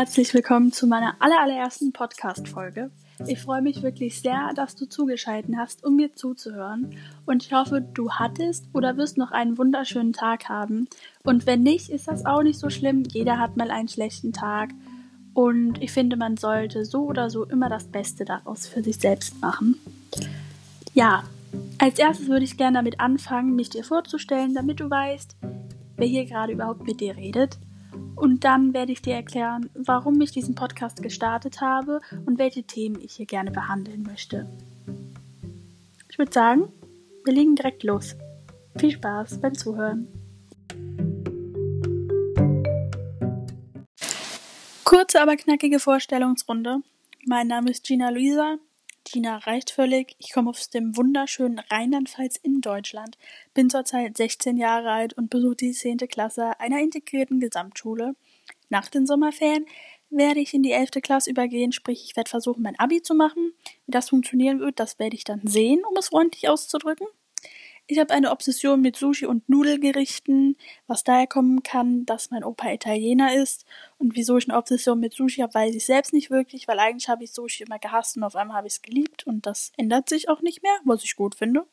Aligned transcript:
Herzlich 0.00 0.32
willkommen 0.32 0.72
zu 0.72 0.86
meiner 0.86 1.14
allerersten 1.18 1.92
Podcast-Folge. 1.92 2.90
Ich 3.26 3.38
freue 3.38 3.60
mich 3.60 3.82
wirklich 3.82 4.22
sehr, 4.22 4.50
dass 4.56 4.74
du 4.74 4.88
zugeschaltet 4.88 5.54
hast, 5.58 5.84
um 5.84 5.96
mir 5.96 6.14
zuzuhören. 6.14 6.96
Und 7.26 7.44
ich 7.44 7.52
hoffe, 7.52 7.82
du 7.82 8.10
hattest 8.12 8.64
oder 8.72 8.96
wirst 8.96 9.18
noch 9.18 9.30
einen 9.30 9.58
wunderschönen 9.58 10.14
Tag 10.14 10.48
haben. 10.48 10.88
Und 11.22 11.46
wenn 11.46 11.62
nicht, 11.62 11.90
ist 11.90 12.08
das 12.08 12.24
auch 12.24 12.42
nicht 12.42 12.58
so 12.58 12.70
schlimm. 12.70 13.02
Jeder 13.12 13.38
hat 13.38 13.58
mal 13.58 13.70
einen 13.70 13.88
schlechten 13.88 14.32
Tag. 14.32 14.70
Und 15.34 15.82
ich 15.82 15.92
finde, 15.92 16.16
man 16.16 16.38
sollte 16.38 16.86
so 16.86 17.02
oder 17.02 17.28
so 17.28 17.44
immer 17.44 17.68
das 17.68 17.84
Beste 17.84 18.24
daraus 18.24 18.66
für 18.66 18.82
sich 18.82 18.96
selbst 18.96 19.38
machen. 19.42 19.78
Ja, 20.94 21.24
als 21.76 21.98
erstes 21.98 22.26
würde 22.26 22.46
ich 22.46 22.56
gerne 22.56 22.78
damit 22.78 23.00
anfangen, 23.00 23.54
mich 23.54 23.68
dir 23.68 23.84
vorzustellen, 23.84 24.54
damit 24.54 24.80
du 24.80 24.88
weißt, 24.88 25.36
wer 25.98 26.06
hier 26.06 26.24
gerade 26.24 26.54
überhaupt 26.54 26.86
mit 26.86 27.02
dir 27.02 27.18
redet. 27.18 27.58
Und 28.16 28.44
dann 28.44 28.74
werde 28.74 28.92
ich 28.92 29.02
dir 29.02 29.14
erklären, 29.14 29.70
warum 29.74 30.20
ich 30.20 30.30
diesen 30.30 30.54
Podcast 30.54 31.02
gestartet 31.02 31.60
habe 31.60 32.00
und 32.26 32.38
welche 32.38 32.62
Themen 32.62 33.00
ich 33.00 33.14
hier 33.14 33.26
gerne 33.26 33.50
behandeln 33.50 34.02
möchte. 34.02 34.48
Ich 36.08 36.18
würde 36.18 36.32
sagen, 36.32 36.68
wir 37.24 37.32
legen 37.32 37.56
direkt 37.56 37.82
los. 37.82 38.16
Viel 38.76 38.92
Spaß 38.92 39.40
beim 39.40 39.54
Zuhören. 39.54 40.08
Kurze, 44.84 45.22
aber 45.22 45.36
knackige 45.36 45.78
Vorstellungsrunde. 45.78 46.82
Mein 47.26 47.46
Name 47.46 47.70
ist 47.70 47.84
Gina 47.84 48.10
Luisa. 48.10 48.56
Gina 49.12 49.38
reicht 49.38 49.70
völlig. 49.72 50.14
Ich 50.18 50.32
komme 50.32 50.50
aus 50.50 50.70
dem 50.70 50.96
wunderschönen 50.96 51.58
Rheinland-Pfalz 51.58 52.36
in 52.36 52.60
Deutschland, 52.60 53.18
bin 53.54 53.68
zurzeit 53.68 54.16
16 54.16 54.56
Jahre 54.56 54.92
alt 54.92 55.14
und 55.14 55.30
besuche 55.30 55.56
die 55.56 55.72
10. 55.72 55.98
Klasse 55.98 56.60
einer 56.60 56.78
integrierten 56.78 57.40
Gesamtschule. 57.40 58.14
Nach 58.68 58.88
den 58.88 59.06
Sommerferien 59.06 59.66
werde 60.10 60.38
ich 60.38 60.54
in 60.54 60.62
die 60.62 60.70
11. 60.70 61.02
Klasse 61.02 61.30
übergehen, 61.30 61.72
sprich 61.72 62.04
ich 62.04 62.16
werde 62.16 62.30
versuchen, 62.30 62.62
mein 62.62 62.78
Abi 62.78 63.02
zu 63.02 63.14
machen. 63.14 63.52
Wie 63.84 63.90
das 63.90 64.10
funktionieren 64.10 64.60
wird, 64.60 64.78
das 64.78 65.00
werde 65.00 65.16
ich 65.16 65.24
dann 65.24 65.40
sehen, 65.44 65.80
um 65.88 65.96
es 65.96 66.08
freundlich 66.08 66.48
auszudrücken. 66.48 67.08
Ich 67.90 67.98
habe 67.98 68.14
eine 68.14 68.30
Obsession 68.30 68.80
mit 68.82 68.94
Sushi 68.94 69.26
und 69.26 69.48
Nudelgerichten, 69.48 70.56
was 70.86 71.02
daher 71.02 71.26
kommen 71.26 71.64
kann, 71.64 72.06
dass 72.06 72.30
mein 72.30 72.44
Opa 72.44 72.70
Italiener 72.70 73.34
ist. 73.34 73.64
Und 73.98 74.14
wieso 74.14 74.38
ich 74.38 74.48
eine 74.48 74.56
Obsession 74.56 75.00
mit 75.00 75.12
Sushi 75.12 75.40
habe, 75.40 75.54
weiß 75.54 75.74
ich 75.74 75.86
selbst 75.86 76.12
nicht 76.12 76.30
wirklich, 76.30 76.68
weil 76.68 76.78
eigentlich 76.78 77.08
habe 77.08 77.24
ich 77.24 77.32
Sushi 77.32 77.64
immer 77.64 77.80
gehasst 77.80 78.16
und 78.16 78.22
auf 78.22 78.36
einmal 78.36 78.58
habe 78.58 78.68
ich 78.68 78.74
es 78.74 78.82
geliebt 78.82 79.26
und 79.26 79.44
das 79.44 79.72
ändert 79.76 80.08
sich 80.08 80.28
auch 80.28 80.40
nicht 80.40 80.62
mehr, 80.62 80.78
was 80.84 81.02
ich 81.02 81.16
gut 81.16 81.34
finde. 81.34 81.66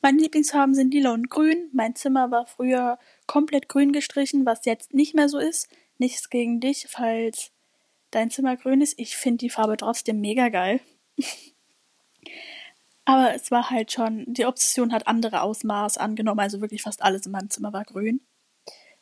Meine 0.00 0.22
Lieblingsfarben 0.22 0.76
sind 0.76 0.94
lila 0.94 1.12
und 1.12 1.28
grün. 1.28 1.70
Mein 1.72 1.96
Zimmer 1.96 2.30
war 2.30 2.46
früher 2.46 3.00
komplett 3.26 3.68
grün 3.68 3.90
gestrichen, 3.90 4.46
was 4.46 4.64
jetzt 4.64 4.94
nicht 4.94 5.16
mehr 5.16 5.28
so 5.28 5.40
ist. 5.40 5.68
Nichts 5.98 6.30
gegen 6.30 6.60
dich, 6.60 6.86
falls 6.88 7.50
dein 8.12 8.30
Zimmer 8.30 8.56
grün 8.56 8.80
ist. 8.80 8.96
Ich 8.96 9.16
finde 9.16 9.38
die 9.38 9.50
Farbe 9.50 9.76
trotzdem 9.76 10.20
mega 10.20 10.50
geil. 10.50 10.78
Aber 13.04 13.34
es 13.34 13.50
war 13.50 13.70
halt 13.70 13.92
schon, 13.92 14.24
die 14.26 14.46
Obsession 14.46 14.92
hat 14.92 15.06
andere 15.08 15.42
Ausmaß 15.42 15.98
angenommen, 15.98 16.40
also 16.40 16.60
wirklich 16.60 16.82
fast 16.82 17.02
alles 17.02 17.26
in 17.26 17.32
meinem 17.32 17.50
Zimmer 17.50 17.72
war 17.72 17.84
grün. 17.84 18.20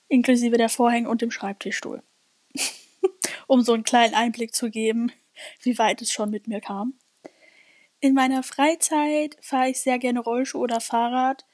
Inklusive 0.08 0.56
der 0.56 0.68
Vorhänge 0.68 1.08
und 1.08 1.22
dem 1.22 1.30
Schreibtischstuhl. 1.30 2.02
um 3.46 3.62
so 3.62 3.72
einen 3.72 3.84
kleinen 3.84 4.14
Einblick 4.14 4.54
zu 4.54 4.70
geben, 4.70 5.12
wie 5.62 5.78
weit 5.78 6.02
es 6.02 6.12
schon 6.12 6.30
mit 6.30 6.46
mir 6.48 6.60
kam. 6.60 6.94
In 8.00 8.14
meiner 8.14 8.42
Freizeit 8.42 9.36
fahre 9.42 9.70
ich 9.70 9.80
sehr 9.80 9.98
gerne 9.98 10.20
Rollschuh 10.20 10.60
oder 10.60 10.80
Fahrrad. 10.80 11.44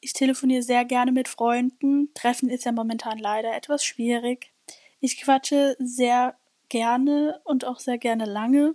Ich 0.00 0.12
telefoniere 0.12 0.62
sehr 0.62 0.84
gerne 0.84 1.10
mit 1.10 1.28
Freunden. 1.28 2.12
Treffen 2.14 2.48
ist 2.48 2.64
ja 2.64 2.72
momentan 2.72 3.18
leider 3.18 3.56
etwas 3.56 3.84
schwierig. 3.84 4.52
Ich 5.00 5.20
quatsche 5.20 5.76
sehr 5.80 6.36
gerne 6.68 7.40
und 7.44 7.64
auch 7.64 7.80
sehr 7.80 7.98
gerne 7.98 8.24
lange 8.24 8.74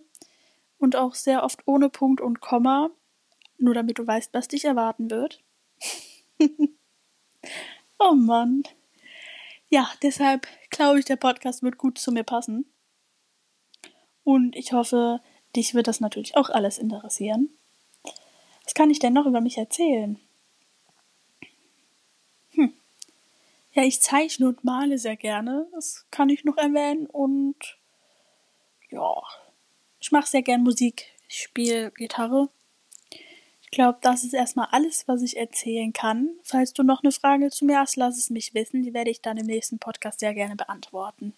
und 0.78 0.96
auch 0.96 1.16
sehr 1.16 1.44
oft 1.44 1.62
ohne 1.68 1.90
Punkt 1.90 2.22
und 2.22 2.42
Komma, 2.42 2.90
nur 3.60 3.74
damit 3.74 4.00
du 4.00 4.08
weißt, 4.08 4.34
was 4.34 4.48
dich 4.48 4.66
erwarten 4.66 5.10
wird. 5.10 5.44
oh 8.00 8.14
Mann. 8.14 8.64
Ja, 9.70 9.90
deshalb 10.02 10.48
glaube 10.70 11.00
ich, 11.00 11.06
der 11.06 11.16
Podcast 11.16 11.62
wird 11.62 11.78
gut 11.78 11.98
zu 11.98 12.12
mir 12.12 12.24
passen. 12.24 12.66
Und 14.24 14.56
ich 14.56 14.74
hoffe, 14.74 15.22
dich 15.56 15.74
wird 15.74 15.88
das 15.88 16.00
natürlich 16.00 16.36
auch 16.36 16.50
alles 16.50 16.78
interessieren. 16.78 17.50
Was 18.64 18.74
kann 18.74 18.90
ich 18.90 19.00
denn 19.00 19.14
noch 19.14 19.26
über 19.26 19.42
mich 19.42 19.58
erzählen? 19.58 20.20
Hm. 22.52 22.74
Ja, 23.74 23.84
ich 23.84 24.02
zeichne 24.02 24.48
und 24.48 24.64
male 24.64 24.98
sehr 24.98 25.16
gerne. 25.16 25.68
Das 25.72 26.06
kann 26.12 26.30
ich 26.30 26.44
noch 26.44 26.58
erwähnen. 26.58 27.08
Und 27.08 27.78
ja, 28.90 29.22
ich 30.00 30.12
mache 30.12 30.28
sehr 30.28 30.42
gern 30.42 30.64
Musik. 30.64 31.08
Ich 31.28 31.44
spiele 31.44 31.92
Gitarre. 31.92 32.50
Ich 33.72 33.76
glaube, 33.76 34.00
das 34.02 34.24
ist 34.24 34.34
erstmal 34.34 34.68
alles, 34.72 35.08
was 35.08 35.22
ich 35.22 35.38
erzählen 35.38 35.94
kann. 35.94 36.32
Falls 36.42 36.74
du 36.74 36.82
noch 36.82 37.04
eine 37.04 37.12
Frage 37.12 37.52
zu 37.52 37.66
mir 37.66 37.78
hast, 37.78 37.98
lass 37.98 38.18
es 38.18 38.32
mich 38.32 38.56
wissen. 38.56 38.82
Die 38.82 38.96
werde 38.96 39.12
ich 39.12 39.22
dann 39.22 39.38
im 39.38 39.46
nächsten 39.46 39.78
Podcast 39.78 40.22
sehr 40.22 40.34
gerne 40.34 40.56
beantworten. 40.56 41.36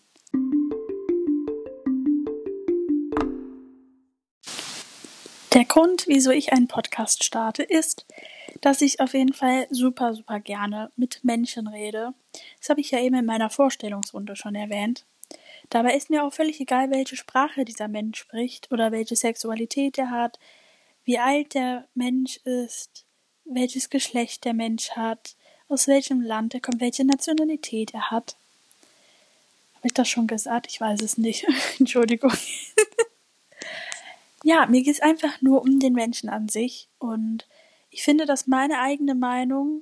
Der 5.54 5.66
Grund, 5.66 6.06
wieso 6.08 6.32
ich 6.32 6.54
einen 6.54 6.70
Podcast 6.70 7.26
starte, 7.26 7.64
ist, 7.64 8.06
dass 8.62 8.82
ich 8.82 9.02
auf 9.02 9.14
jeden 9.14 9.34
Fall 9.34 9.68
super, 9.70 10.14
super 10.14 10.40
gerne 10.40 10.90
mit 10.96 11.26
Menschen 11.26 11.68
rede. 11.68 12.14
Das 12.60 12.70
habe 12.70 12.80
ich 12.80 12.92
ja 12.92 13.00
eben 13.00 13.16
in 13.16 13.26
meiner 13.26 13.50
Vorstellungsrunde 13.50 14.38
schon 14.38 14.56
erwähnt. 14.56 15.06
Dabei 15.70 15.98
ist 15.98 16.10
mir 16.10 16.24
auch 16.24 16.32
völlig 16.32 16.62
egal, 16.62 16.92
welche 16.92 17.18
Sprache 17.18 17.66
dieser 17.66 17.90
Mensch 17.90 18.20
spricht 18.20 18.72
oder 18.72 18.94
welche 18.94 19.18
Sexualität 19.18 19.98
er 19.98 20.12
hat, 20.12 20.40
wie 21.04 21.18
alt 21.18 21.54
der 21.54 21.88
Mensch 21.94 22.38
ist, 22.44 23.06
welches 23.46 23.90
Geschlecht 23.90 24.46
der 24.46 24.54
Mensch 24.54 24.92
hat, 24.92 25.36
aus 25.68 25.88
welchem 25.88 26.22
Land 26.22 26.54
er 26.54 26.62
kommt, 26.62 26.82
welche 26.82 27.06
Nationalität 27.06 27.94
er 27.94 28.12
hat. 28.12 28.36
Habe 29.76 29.88
ich 29.88 29.94
das 29.94 30.10
schon 30.10 30.28
gesagt? 30.28 30.68
Ich 30.70 30.80
weiß 30.80 31.02
es 31.02 31.18
nicht. 31.18 31.46
Entschuldigung. 31.80 32.34
ja, 34.44 34.66
mir 34.68 34.84
geht 34.84 34.94
es 34.94 35.02
einfach 35.02 35.42
nur 35.42 35.62
um 35.62 35.80
den 35.80 35.94
Menschen 35.94 36.30
an 36.30 36.50
sich 36.50 36.88
und 37.00 37.48
ich 37.90 38.04
finde, 38.04 38.26
dass 38.26 38.48
meine 38.48 38.80
eigene 38.80 39.16
Meinung, 39.16 39.82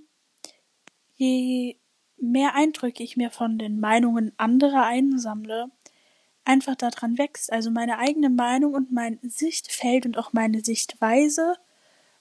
je 1.16 1.76
mehr 2.18 2.56
Eindrücke 2.56 3.04
ich 3.04 3.18
mir 3.18 3.30
von 3.30 3.58
den 3.58 3.80
Meinungen 3.80 4.32
anderer 4.38 4.86
einsammle, 4.86 5.70
einfach 6.50 6.76
daran 6.76 7.20
wächst. 7.20 7.54
Also 7.54 7.70
meine 7.70 8.00
eigene 8.00 8.32
Meinung 8.32 8.74
und 8.74 8.92
mein 8.92 9.20
Sichtfeld 9.22 10.08
und 10.08 10.18
auch 10.18 10.34
meine 10.34 10.62
Sichtweise 10.62 11.54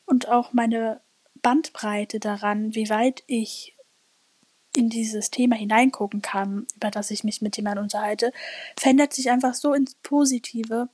und 0.04 0.28
auch 0.28 0.52
meine 0.52 1.00
Bandbreite 1.40 2.20
daran, 2.20 2.74
wie 2.74 2.90
weit 2.90 3.24
ich 3.26 3.74
in 4.76 4.90
dieses 4.90 5.30
Thema 5.30 5.56
hineingucken 5.56 6.20
kann, 6.20 6.66
über 6.76 6.90
das 6.90 7.10
ich 7.10 7.24
mich 7.24 7.40
mit 7.40 7.56
jemandem 7.56 7.84
unterhalte, 7.84 8.32
verändert 8.76 9.14
sich 9.14 9.30
einfach 9.30 9.54
so 9.54 9.72
ins 9.72 9.94
Positive 9.94 10.90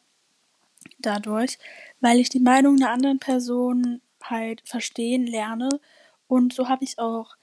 dadurch, 1.01 1.59
weil 2.01 2.21
ich 2.21 2.29
die 2.29 2.41
Meinung 2.41 2.77
einer 2.77 2.93
anderen 2.93 3.19
Person 3.19 4.01
halt 4.23 4.63
verstehen 4.65 5.27
lerne 5.27 5.81
und 6.29 6.55
so 6.55 6.69
habe 6.69 6.85
ich 6.85 7.01
auch 7.01 7.37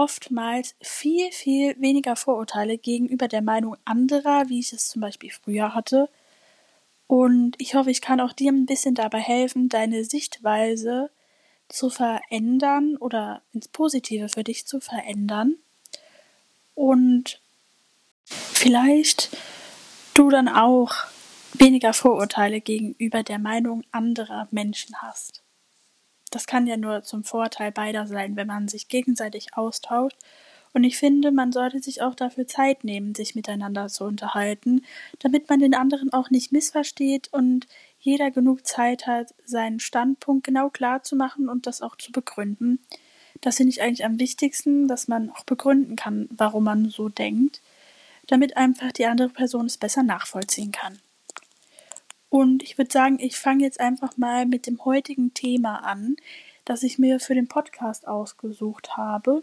oftmals 0.00 0.74
viel, 0.80 1.30
viel 1.30 1.78
weniger 1.78 2.16
Vorurteile 2.16 2.78
gegenüber 2.78 3.28
der 3.28 3.42
Meinung 3.42 3.76
anderer, 3.84 4.48
wie 4.48 4.60
ich 4.60 4.72
es 4.72 4.88
zum 4.88 5.02
Beispiel 5.02 5.30
früher 5.30 5.74
hatte. 5.74 6.08
Und 7.06 7.54
ich 7.58 7.74
hoffe, 7.74 7.90
ich 7.90 8.00
kann 8.00 8.18
auch 8.18 8.32
dir 8.32 8.50
ein 8.50 8.64
bisschen 8.64 8.94
dabei 8.94 9.20
helfen, 9.20 9.68
deine 9.68 10.06
Sichtweise 10.06 11.10
zu 11.68 11.90
verändern 11.90 12.96
oder 12.96 13.42
ins 13.52 13.68
Positive 13.68 14.30
für 14.30 14.42
dich 14.42 14.66
zu 14.66 14.80
verändern. 14.80 15.56
Und 16.74 17.38
vielleicht 18.24 19.36
du 20.14 20.30
dann 20.30 20.48
auch 20.48 20.94
weniger 21.52 21.92
Vorurteile 21.92 22.62
gegenüber 22.62 23.22
der 23.22 23.38
Meinung 23.38 23.84
anderer 23.92 24.48
Menschen 24.50 24.96
hast 25.02 25.39
das 26.30 26.46
kann 26.46 26.66
ja 26.66 26.76
nur 26.76 27.02
zum 27.02 27.24
Vorteil 27.24 27.72
beider 27.72 28.06
sein, 28.06 28.36
wenn 28.36 28.46
man 28.46 28.68
sich 28.68 28.88
gegenseitig 28.88 29.56
austauscht. 29.56 30.16
Und 30.72 30.84
ich 30.84 30.96
finde, 30.96 31.32
man 31.32 31.50
sollte 31.50 31.80
sich 31.80 32.00
auch 32.00 32.14
dafür 32.14 32.46
Zeit 32.46 32.84
nehmen, 32.84 33.14
sich 33.14 33.34
miteinander 33.34 33.88
zu 33.88 34.04
unterhalten, 34.04 34.82
damit 35.18 35.48
man 35.48 35.58
den 35.58 35.74
anderen 35.74 36.12
auch 36.12 36.30
nicht 36.30 36.52
missversteht 36.52 37.28
und 37.32 37.66
jeder 37.98 38.30
genug 38.30 38.66
Zeit 38.66 39.06
hat, 39.06 39.34
seinen 39.44 39.80
Standpunkt 39.80 40.44
genau 40.44 40.70
klar 40.70 41.02
zu 41.02 41.16
machen 41.16 41.48
und 41.48 41.66
das 41.66 41.82
auch 41.82 41.96
zu 41.96 42.12
begründen. 42.12 42.78
Das 43.40 43.56
finde 43.56 43.70
ich 43.70 43.82
eigentlich 43.82 44.04
am 44.04 44.20
wichtigsten, 44.20 44.86
dass 44.86 45.08
man 45.08 45.30
auch 45.30 45.44
begründen 45.44 45.96
kann, 45.96 46.28
warum 46.30 46.64
man 46.64 46.88
so 46.88 47.08
denkt, 47.08 47.60
damit 48.28 48.56
einfach 48.56 48.92
die 48.92 49.06
andere 49.06 49.28
Person 49.28 49.66
es 49.66 49.76
besser 49.76 50.02
nachvollziehen 50.04 50.72
kann. 50.72 50.98
Und 52.30 52.62
ich 52.62 52.78
würde 52.78 52.92
sagen, 52.92 53.18
ich 53.20 53.36
fange 53.36 53.64
jetzt 53.64 53.80
einfach 53.80 54.16
mal 54.16 54.46
mit 54.46 54.66
dem 54.66 54.84
heutigen 54.84 55.34
Thema 55.34 55.84
an, 55.84 56.16
das 56.64 56.84
ich 56.84 56.98
mir 56.98 57.20
für 57.20 57.34
den 57.34 57.48
Podcast 57.48 58.06
ausgesucht 58.06 58.96
habe. 58.96 59.42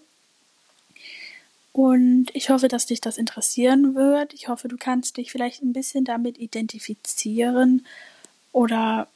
Und 1.73 2.27
ich 2.33 2.49
hoffe, 2.49 2.69
dass 2.69 2.87
dich 2.87 3.01
das 3.01 3.17
interessieren 3.17 3.93
wird. 3.93 4.33
Ich 4.33 4.47
hoffe, 4.47 4.67
du 4.67 4.77
kannst 4.77 5.17
dich 5.17 5.31
vielleicht 5.31 5.61
ein 5.61 5.73
bisschen 5.73 6.05
damit 6.05 6.39
identifizieren 6.39 7.85
oder 8.51 9.07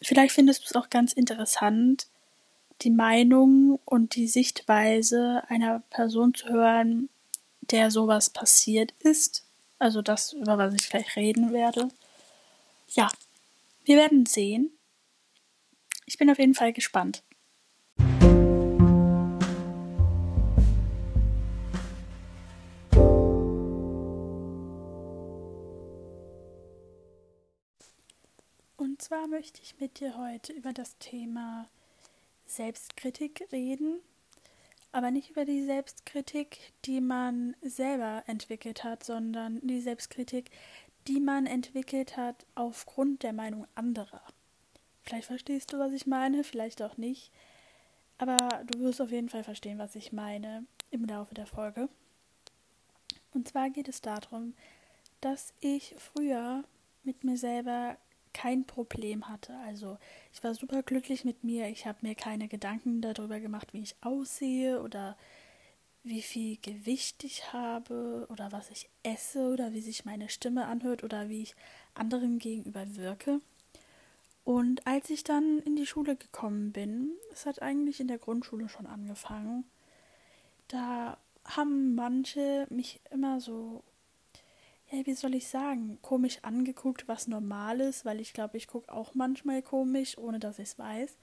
vielleicht 0.00 0.34
findest 0.34 0.62
du 0.62 0.66
es 0.66 0.76
auch 0.76 0.88
ganz 0.88 1.12
interessant, 1.12 2.06
die 2.82 2.90
Meinung 2.90 3.80
und 3.84 4.14
die 4.14 4.28
Sichtweise 4.28 5.42
einer 5.48 5.82
Person 5.90 6.32
zu 6.32 6.48
hören, 6.48 7.08
der 7.60 7.90
sowas 7.90 8.30
passiert 8.30 8.94
ist. 9.00 9.44
Also 9.78 10.00
das, 10.00 10.32
über 10.32 10.56
was 10.56 10.74
ich 10.74 10.88
gleich 10.88 11.16
reden 11.16 11.52
werde. 11.52 11.88
Ja, 12.96 13.10
wir 13.84 13.98
werden 13.98 14.24
sehen. 14.24 14.70
Ich 16.06 16.16
bin 16.16 16.30
auf 16.30 16.38
jeden 16.38 16.54
Fall 16.54 16.72
gespannt. 16.72 17.22
Und 28.78 29.02
zwar 29.02 29.26
möchte 29.26 29.60
ich 29.60 29.78
mit 29.78 30.00
dir 30.00 30.16
heute 30.16 30.54
über 30.54 30.72
das 30.72 30.96
Thema 30.96 31.68
Selbstkritik 32.46 33.46
reden, 33.52 34.00
aber 34.92 35.10
nicht 35.10 35.28
über 35.28 35.44
die 35.44 35.66
Selbstkritik, 35.66 36.72
die 36.86 37.02
man 37.02 37.54
selber 37.60 38.24
entwickelt 38.26 38.84
hat, 38.84 39.04
sondern 39.04 39.60
die 39.60 39.82
Selbstkritik, 39.82 40.50
die 41.08 41.20
man 41.20 41.46
entwickelt 41.46 42.16
hat 42.16 42.46
aufgrund 42.54 43.22
der 43.22 43.32
Meinung 43.32 43.66
anderer. 43.74 44.22
Vielleicht 45.02 45.26
verstehst 45.26 45.72
du, 45.72 45.78
was 45.78 45.92
ich 45.92 46.06
meine, 46.06 46.42
vielleicht 46.44 46.82
auch 46.82 46.96
nicht, 46.96 47.30
aber 48.18 48.64
du 48.66 48.80
wirst 48.80 49.00
auf 49.00 49.10
jeden 49.10 49.28
Fall 49.28 49.44
verstehen, 49.44 49.78
was 49.78 49.94
ich 49.94 50.12
meine 50.12 50.64
im 50.90 51.04
Laufe 51.04 51.34
der 51.34 51.46
Folge. 51.46 51.88
Und 53.32 53.46
zwar 53.48 53.70
geht 53.70 53.88
es 53.88 54.00
darum, 54.00 54.54
dass 55.20 55.52
ich 55.60 55.94
früher 55.98 56.64
mit 57.04 57.22
mir 57.24 57.36
selber 57.36 57.96
kein 58.32 58.64
Problem 58.64 59.28
hatte. 59.28 59.56
Also 59.64 59.98
ich 60.32 60.42
war 60.44 60.54
super 60.54 60.82
glücklich 60.82 61.24
mit 61.24 61.44
mir. 61.44 61.68
Ich 61.68 61.86
habe 61.86 61.98
mir 62.02 62.14
keine 62.14 62.48
Gedanken 62.48 63.00
darüber 63.00 63.40
gemacht, 63.40 63.72
wie 63.72 63.82
ich 63.82 63.96
aussehe 64.02 64.82
oder 64.82 65.16
wie 66.06 66.22
viel 66.22 66.56
Gewicht 66.62 67.24
ich 67.24 67.52
habe 67.52 68.26
oder 68.30 68.52
was 68.52 68.70
ich 68.70 68.88
esse 69.02 69.52
oder 69.52 69.72
wie 69.72 69.80
sich 69.80 70.04
meine 70.04 70.28
Stimme 70.28 70.66
anhört 70.66 71.02
oder 71.02 71.28
wie 71.28 71.42
ich 71.42 71.56
anderen 71.94 72.38
gegenüber 72.38 72.94
wirke. 72.94 73.40
Und 74.44 74.86
als 74.86 75.10
ich 75.10 75.24
dann 75.24 75.58
in 75.58 75.74
die 75.74 75.86
Schule 75.86 76.14
gekommen 76.14 76.70
bin, 76.70 77.10
es 77.32 77.44
hat 77.44 77.60
eigentlich 77.60 77.98
in 77.98 78.06
der 78.06 78.18
Grundschule 78.18 78.68
schon 78.68 78.86
angefangen, 78.86 79.64
da 80.68 81.18
haben 81.44 81.96
manche 81.96 82.66
mich 82.70 83.00
immer 83.10 83.40
so 83.40 83.82
ja, 84.90 85.04
wie 85.04 85.14
soll 85.14 85.34
ich 85.34 85.48
sagen, 85.48 85.98
komisch 86.00 86.38
angeguckt, 86.42 87.08
was 87.08 87.26
normal 87.26 87.80
ist, 87.80 88.04
weil 88.04 88.20
ich 88.20 88.32
glaube, 88.32 88.56
ich 88.56 88.68
gucke 88.68 88.92
auch 88.92 89.14
manchmal 89.14 89.60
komisch, 89.62 90.16
ohne 90.16 90.38
dass 90.38 90.60
ich 90.60 90.68
es 90.68 90.78
weiß. 90.78 91.16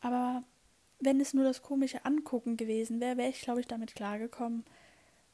Aber 0.00 0.42
wenn 0.98 1.20
es 1.20 1.34
nur 1.34 1.44
das 1.44 1.62
komische 1.62 2.04
Angucken 2.04 2.56
gewesen 2.56 3.00
wäre, 3.00 3.16
wäre 3.16 3.30
ich, 3.30 3.40
glaube 3.40 3.60
ich, 3.60 3.66
damit 3.66 3.94
klargekommen 3.94 4.64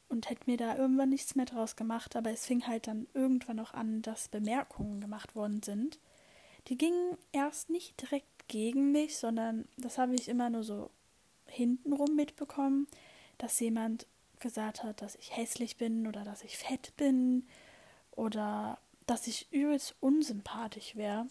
und 0.09 0.29
hätte 0.29 0.49
mir 0.49 0.57
da 0.57 0.77
irgendwann 0.77 1.09
nichts 1.09 1.35
mehr 1.35 1.45
draus 1.45 1.75
gemacht. 1.75 2.15
Aber 2.15 2.31
es 2.31 2.45
fing 2.45 2.67
halt 2.67 2.87
dann 2.87 3.07
irgendwann 3.13 3.59
auch 3.59 3.73
an, 3.73 4.01
dass 4.01 4.27
Bemerkungen 4.27 5.01
gemacht 5.01 5.35
worden 5.35 5.61
sind. 5.63 5.99
Die 6.67 6.77
gingen 6.77 7.17
erst 7.31 7.69
nicht 7.69 8.01
direkt 8.01 8.47
gegen 8.47 8.91
mich, 8.91 9.17
sondern 9.17 9.67
das 9.77 9.97
habe 9.97 10.15
ich 10.15 10.27
immer 10.27 10.49
nur 10.49 10.63
so 10.63 10.89
hintenrum 11.47 12.15
mitbekommen, 12.15 12.87
dass 13.37 13.59
jemand 13.59 14.05
gesagt 14.39 14.83
hat, 14.83 15.01
dass 15.01 15.15
ich 15.15 15.35
hässlich 15.35 15.77
bin 15.77 16.07
oder 16.07 16.23
dass 16.23 16.43
ich 16.43 16.57
fett 16.57 16.95
bin 16.97 17.47
oder 18.11 18.77
dass 19.05 19.27
ich 19.27 19.51
übelst 19.51 19.95
unsympathisch 19.99 20.95
wäre. 20.95 21.27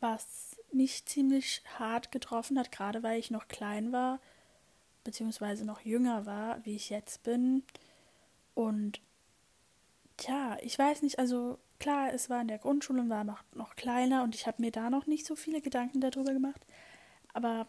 Was 0.00 0.51
mich 0.74 1.04
ziemlich 1.06 1.62
hart 1.78 2.10
getroffen 2.12 2.58
hat, 2.58 2.72
gerade 2.72 3.02
weil 3.02 3.18
ich 3.18 3.30
noch 3.30 3.48
klein 3.48 3.92
war, 3.92 4.20
beziehungsweise 5.04 5.64
noch 5.64 5.80
jünger 5.80 6.26
war, 6.26 6.64
wie 6.64 6.76
ich 6.76 6.90
jetzt 6.90 7.22
bin. 7.22 7.62
Und 8.54 9.00
tja, 10.16 10.56
ich 10.62 10.78
weiß 10.78 11.02
nicht, 11.02 11.18
also 11.18 11.58
klar, 11.78 12.12
es 12.12 12.30
war 12.30 12.40
in 12.40 12.48
der 12.48 12.58
Grundschule 12.58 13.00
und 13.00 13.10
war 13.10 13.24
noch, 13.24 13.42
noch 13.54 13.74
kleiner 13.74 14.22
und 14.22 14.34
ich 14.34 14.46
habe 14.46 14.62
mir 14.62 14.70
da 14.70 14.90
noch 14.90 15.06
nicht 15.06 15.26
so 15.26 15.34
viele 15.34 15.60
Gedanken 15.60 16.00
darüber 16.00 16.32
gemacht. 16.32 16.64
Aber 17.32 17.66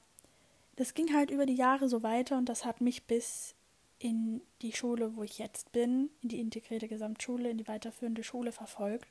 das 0.75 0.93
ging 0.93 1.13
halt 1.13 1.31
über 1.31 1.45
die 1.45 1.55
Jahre 1.55 1.89
so 1.89 2.03
weiter 2.03 2.37
und 2.37 2.49
das 2.49 2.65
hat 2.65 2.81
mich 2.81 3.03
bis 3.03 3.55
in 3.99 4.41
die 4.61 4.73
Schule, 4.73 5.15
wo 5.15 5.23
ich 5.23 5.37
jetzt 5.37 5.71
bin, 5.71 6.09
in 6.21 6.29
die 6.29 6.39
integrierte 6.39 6.87
Gesamtschule, 6.87 7.49
in 7.49 7.57
die 7.57 7.67
weiterführende 7.67 8.23
Schule 8.23 8.51
verfolgt. 8.51 9.07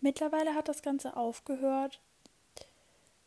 Mittlerweile 0.00 0.54
hat 0.54 0.68
das 0.68 0.82
Ganze 0.82 1.16
aufgehört, 1.16 2.00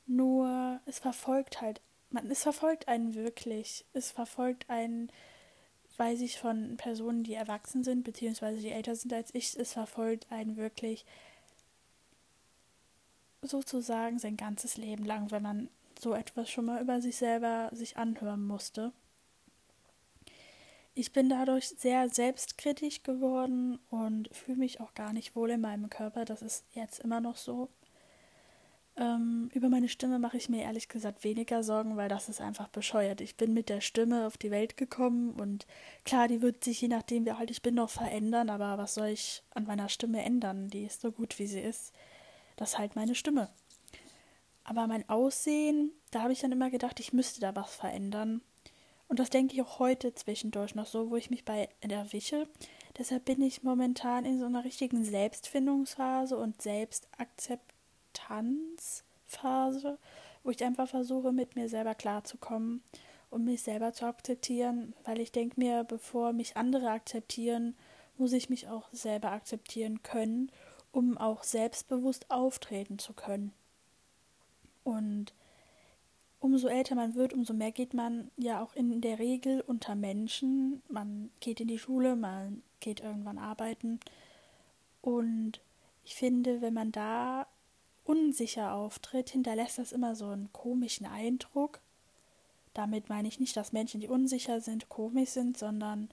nur 0.09 0.81
es 0.85 0.99
verfolgt 0.99 1.61
halt, 1.61 1.81
man, 2.09 2.29
es 2.29 2.43
verfolgt 2.43 2.87
einen 2.87 3.13
wirklich, 3.13 3.85
es 3.93 4.11
verfolgt 4.11 4.69
einen, 4.69 5.11
weiß 5.97 6.21
ich 6.21 6.39
von 6.39 6.77
Personen, 6.77 7.23
die 7.23 7.35
erwachsen 7.35 7.83
sind, 7.83 8.03
beziehungsweise 8.03 8.59
die 8.59 8.71
älter 8.71 8.95
sind 8.95 9.13
als 9.13 9.33
ich, 9.33 9.57
es 9.57 9.73
verfolgt 9.73 10.31
einen 10.31 10.57
wirklich 10.57 11.05
sozusagen 13.41 14.19
sein 14.19 14.35
ganzes 14.35 14.77
Leben 14.77 15.05
lang, 15.05 15.31
wenn 15.31 15.43
man 15.43 15.69
so 15.99 16.13
etwas 16.13 16.49
schon 16.49 16.65
mal 16.65 16.81
über 16.81 17.01
sich 17.01 17.17
selber 17.17 17.69
sich 17.73 17.97
anhören 17.97 18.45
musste. 18.45 18.91
Ich 20.95 21.13
bin 21.13 21.29
dadurch 21.29 21.69
sehr 21.69 22.09
selbstkritisch 22.09 23.03
geworden 23.03 23.79
und 23.89 24.29
fühle 24.35 24.57
mich 24.57 24.81
auch 24.81 24.93
gar 24.95 25.13
nicht 25.13 25.35
wohl 25.35 25.51
in 25.51 25.61
meinem 25.61 25.89
Körper. 25.89 26.25
Das 26.25 26.41
ist 26.41 26.65
jetzt 26.73 26.99
immer 26.99 27.21
noch 27.21 27.37
so. 27.37 27.69
Ähm, 28.99 29.49
über 29.53 29.69
meine 29.69 29.87
Stimme 29.87 30.19
mache 30.19 30.35
ich 30.35 30.49
mir 30.49 30.63
ehrlich 30.63 30.89
gesagt 30.89 31.23
weniger 31.23 31.63
Sorgen, 31.63 31.95
weil 31.95 32.09
das 32.09 32.27
ist 32.27 32.41
einfach 32.41 32.67
bescheuert. 32.67 33.21
Ich 33.21 33.37
bin 33.37 33.53
mit 33.53 33.69
der 33.69 33.79
Stimme 33.79 34.27
auf 34.27 34.37
die 34.37 34.51
Welt 34.51 34.75
gekommen 34.75 35.31
und 35.39 35.65
klar, 36.03 36.27
die 36.27 36.41
wird 36.41 36.65
sich 36.65 36.81
je 36.81 36.89
nachdem, 36.89 37.25
wie 37.25 37.31
alt 37.31 37.49
ich 37.49 37.61
bin, 37.61 37.75
noch 37.75 37.89
verändern, 37.89 38.49
aber 38.49 38.77
was 38.77 38.95
soll 38.95 39.07
ich 39.07 39.41
an 39.51 39.63
meiner 39.63 39.87
Stimme 39.87 40.21
ändern? 40.21 40.67
Die 40.67 40.83
ist 40.83 40.99
so 40.99 41.13
gut, 41.13 41.39
wie 41.39 41.47
sie 41.47 41.61
ist. 41.61 41.93
Das 42.57 42.71
ist 42.71 42.77
halt 42.77 42.97
meine 42.97 43.15
Stimme. 43.15 43.49
Aber 44.65 44.85
mein 44.85 45.07
Aussehen, 45.07 45.93
da 46.11 46.21
habe 46.21 46.33
ich 46.33 46.41
dann 46.41 46.51
immer 46.51 46.69
gedacht, 46.69 46.99
ich 46.99 47.13
müsste 47.13 47.39
da 47.39 47.55
was 47.55 47.73
verändern. 47.73 48.41
Und 49.07 49.19
das 49.19 49.29
denke 49.29 49.53
ich 49.53 49.61
auch 49.61 49.79
heute 49.79 50.13
zwischendurch 50.13 50.75
noch 50.75 50.85
so, 50.85 51.09
wo 51.09 51.15
ich 51.15 51.29
mich 51.29 51.45
bei 51.45 51.69
erwische. 51.79 52.49
Deshalb 52.97 53.23
bin 53.23 53.41
ich 53.41 53.63
momentan 53.63 54.25
in 54.25 54.39
so 54.39 54.45
einer 54.45 54.65
richtigen 54.65 55.05
Selbstfindungsphase 55.05 56.37
und 56.37 56.61
Selbstakzeptanzphase, 58.29 59.97
wo 60.43 60.51
ich 60.51 60.63
einfach 60.63 60.87
versuche, 60.87 61.31
mit 61.31 61.55
mir 61.55 61.69
selber 61.69 61.95
klarzukommen 61.95 62.83
und 63.29 63.43
mich 63.43 63.61
selber 63.61 63.93
zu 63.93 64.05
akzeptieren, 64.05 64.93
weil 65.03 65.19
ich 65.19 65.31
denke 65.31 65.59
mir, 65.59 65.83
bevor 65.83 66.33
mich 66.33 66.57
andere 66.57 66.89
akzeptieren, 66.89 67.75
muss 68.17 68.33
ich 68.33 68.49
mich 68.49 68.67
auch 68.67 68.89
selber 68.91 69.31
akzeptieren 69.31 70.03
können, 70.03 70.51
um 70.91 71.17
auch 71.17 71.43
selbstbewusst 71.43 72.29
auftreten 72.31 72.99
zu 72.99 73.13
können. 73.13 73.53
Und 74.83 75.33
umso 76.39 76.67
älter 76.67 76.95
man 76.95 77.15
wird, 77.15 77.33
umso 77.33 77.53
mehr 77.53 77.71
geht 77.71 77.93
man 77.93 78.31
ja 78.37 78.61
auch 78.61 78.73
in 78.73 79.01
der 79.01 79.19
Regel 79.19 79.61
unter 79.61 79.95
Menschen. 79.95 80.81
Man 80.89 81.29
geht 81.39 81.59
in 81.59 81.67
die 81.67 81.79
Schule, 81.79 82.15
man 82.15 82.63
geht 82.79 83.01
irgendwann 83.01 83.37
arbeiten. 83.37 83.99
Und 85.01 85.61
ich 86.03 86.15
finde, 86.15 86.61
wenn 86.61 86.73
man 86.73 86.91
da 86.91 87.45
unsicher 88.09 88.73
auftritt, 88.73 89.29
hinterlässt 89.29 89.77
das 89.77 89.91
immer 89.91 90.15
so 90.15 90.29
einen 90.29 90.51
komischen 90.51 91.05
Eindruck. 91.05 91.79
Damit 92.73 93.07
meine 93.07 93.27
ich 93.27 93.39
nicht, 93.39 93.55
dass 93.55 93.71
Menschen, 93.71 94.01
die 94.01 94.07
unsicher 94.07 94.61
sind, 94.61 94.89
komisch 94.89 95.29
sind, 95.29 95.59
sondern 95.59 96.09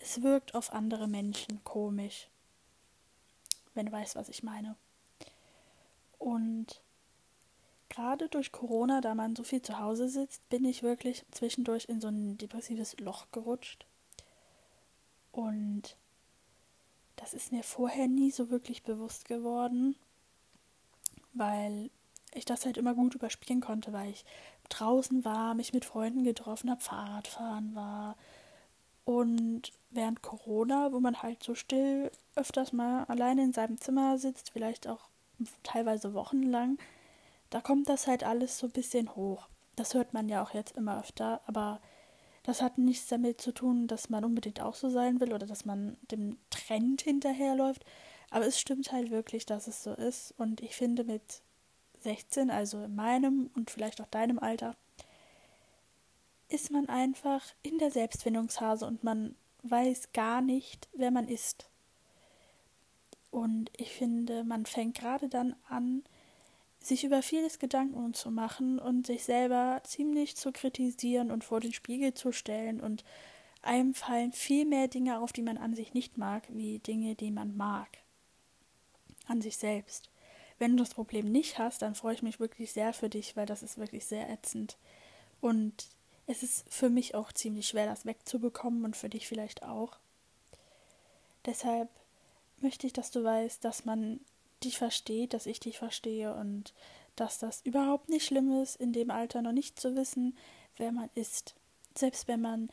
es 0.00 0.22
wirkt 0.22 0.56
auf 0.56 0.72
andere 0.72 1.06
Menschen 1.06 1.62
komisch. 1.62 2.28
Wenn 3.74 3.86
du 3.86 3.92
weißt, 3.92 4.16
was 4.16 4.28
ich 4.28 4.42
meine. 4.42 4.74
Und 6.18 6.80
gerade 7.88 8.28
durch 8.28 8.50
Corona, 8.50 9.00
da 9.00 9.14
man 9.14 9.36
so 9.36 9.44
viel 9.44 9.62
zu 9.62 9.78
Hause 9.78 10.08
sitzt, 10.08 10.48
bin 10.48 10.64
ich 10.64 10.82
wirklich 10.82 11.24
zwischendurch 11.30 11.84
in 11.84 12.00
so 12.00 12.08
ein 12.08 12.36
depressives 12.36 12.98
Loch 12.98 13.26
gerutscht. 13.30 13.86
Und 15.30 15.96
das 17.14 17.32
ist 17.32 17.52
mir 17.52 17.62
vorher 17.62 18.08
nie 18.08 18.32
so 18.32 18.50
wirklich 18.50 18.82
bewusst 18.82 19.26
geworden, 19.26 19.94
weil 21.38 21.90
ich 22.34 22.44
das 22.44 22.66
halt 22.66 22.76
immer 22.76 22.94
gut 22.94 23.14
überspielen 23.14 23.60
konnte, 23.60 23.92
weil 23.92 24.10
ich 24.10 24.24
draußen 24.68 25.24
war, 25.24 25.54
mich 25.54 25.72
mit 25.72 25.84
Freunden 25.84 26.24
getroffen 26.24 26.70
habe, 26.70 26.80
Fahrradfahren 26.82 27.74
war. 27.74 28.16
Und 29.04 29.72
während 29.90 30.22
Corona, 30.22 30.92
wo 30.92 31.00
man 31.00 31.22
halt 31.22 31.42
so 31.42 31.54
still 31.54 32.10
öfters 32.36 32.72
mal 32.74 33.04
alleine 33.04 33.42
in 33.42 33.52
seinem 33.54 33.80
Zimmer 33.80 34.18
sitzt, 34.18 34.50
vielleicht 34.50 34.86
auch 34.86 35.08
teilweise 35.62 36.12
wochenlang, 36.14 36.78
da 37.50 37.60
kommt 37.62 37.88
das 37.88 38.06
halt 38.06 38.24
alles 38.24 38.58
so 38.58 38.66
ein 38.66 38.72
bisschen 38.72 39.14
hoch. 39.16 39.48
Das 39.76 39.94
hört 39.94 40.12
man 40.12 40.28
ja 40.28 40.42
auch 40.42 40.52
jetzt 40.52 40.76
immer 40.76 41.00
öfter, 41.00 41.40
aber 41.46 41.80
Das 42.48 42.62
hat 42.62 42.78
nichts 42.78 43.08
damit 43.08 43.42
zu 43.42 43.52
tun, 43.52 43.88
dass 43.88 44.08
man 44.08 44.24
unbedingt 44.24 44.62
auch 44.62 44.74
so 44.74 44.88
sein 44.88 45.20
will 45.20 45.34
oder 45.34 45.46
dass 45.46 45.66
man 45.66 45.98
dem 46.10 46.38
Trend 46.48 47.02
hinterherläuft. 47.02 47.84
Aber 48.30 48.46
es 48.46 48.60
stimmt 48.60 48.92
halt 48.92 49.10
wirklich, 49.10 49.46
dass 49.46 49.66
es 49.66 49.82
so 49.82 49.92
ist. 49.92 50.34
Und 50.38 50.60
ich 50.60 50.76
finde 50.76 51.04
mit 51.04 51.42
16, 52.00 52.50
also 52.50 52.82
in 52.82 52.94
meinem 52.94 53.50
und 53.54 53.70
vielleicht 53.70 54.00
auch 54.00 54.06
deinem 54.06 54.38
Alter, 54.38 54.76
ist 56.48 56.70
man 56.70 56.88
einfach 56.88 57.44
in 57.62 57.78
der 57.78 57.90
Selbstfindungsphase 57.90 58.86
und 58.86 59.04
man 59.04 59.34
weiß 59.62 60.12
gar 60.12 60.40
nicht, 60.40 60.88
wer 60.94 61.10
man 61.10 61.28
ist. 61.28 61.68
Und 63.30 63.70
ich 63.76 63.92
finde, 63.92 64.44
man 64.44 64.64
fängt 64.64 64.98
gerade 64.98 65.28
dann 65.28 65.54
an, 65.68 66.04
sich 66.80 67.04
über 67.04 67.22
vieles 67.22 67.58
Gedanken 67.58 68.14
zu 68.14 68.30
machen 68.30 68.78
und 68.78 69.06
sich 69.06 69.24
selber 69.24 69.82
ziemlich 69.84 70.36
zu 70.36 70.52
kritisieren 70.52 71.30
und 71.30 71.44
vor 71.44 71.60
den 71.60 71.72
Spiegel 71.72 72.14
zu 72.14 72.32
stellen 72.32 72.80
und 72.80 73.04
einem 73.60 73.94
fallen 73.94 74.32
viel 74.32 74.64
mehr 74.64 74.88
Dinge 74.88 75.18
auf, 75.20 75.32
die 75.32 75.42
man 75.42 75.58
an 75.58 75.74
sich 75.74 75.92
nicht 75.92 76.16
mag, 76.16 76.44
wie 76.48 76.78
Dinge, 76.78 77.16
die 77.16 77.30
man 77.30 77.56
mag. 77.56 77.88
An 79.28 79.40
sich 79.40 79.56
selbst. 79.56 80.10
Wenn 80.58 80.76
du 80.76 80.82
das 80.82 80.94
Problem 80.94 81.30
nicht 81.30 81.58
hast, 81.58 81.82
dann 81.82 81.94
freue 81.94 82.14
ich 82.14 82.22
mich 82.22 82.40
wirklich 82.40 82.72
sehr 82.72 82.92
für 82.92 83.08
dich, 83.08 83.36
weil 83.36 83.46
das 83.46 83.62
ist 83.62 83.78
wirklich 83.78 84.06
sehr 84.06 84.28
ätzend. 84.28 84.76
Und 85.40 85.86
es 86.26 86.42
ist 86.42 86.64
für 86.68 86.90
mich 86.90 87.14
auch 87.14 87.32
ziemlich 87.32 87.68
schwer, 87.68 87.86
das 87.86 88.04
wegzubekommen 88.04 88.84
und 88.84 88.96
für 88.96 89.08
dich 89.08 89.28
vielleicht 89.28 89.62
auch. 89.62 89.98
Deshalb 91.46 91.88
möchte 92.60 92.86
ich, 92.86 92.92
dass 92.92 93.10
du 93.10 93.22
weißt, 93.22 93.64
dass 93.64 93.84
man 93.84 94.20
dich 94.64 94.78
versteht, 94.78 95.32
dass 95.32 95.46
ich 95.46 95.60
dich 95.60 95.78
verstehe 95.78 96.34
und 96.34 96.74
dass 97.16 97.38
das 97.38 97.62
überhaupt 97.64 98.08
nicht 98.08 98.26
schlimm 98.26 98.60
ist, 98.60 98.76
in 98.76 98.92
dem 98.92 99.10
Alter 99.10 99.42
noch 99.42 99.52
nicht 99.52 99.80
zu 99.80 99.96
wissen, 99.96 100.36
wer 100.76 100.92
man 100.92 101.08
ist. 101.14 101.54
Selbst 101.96 102.28
wenn 102.28 102.40
man 102.40 102.68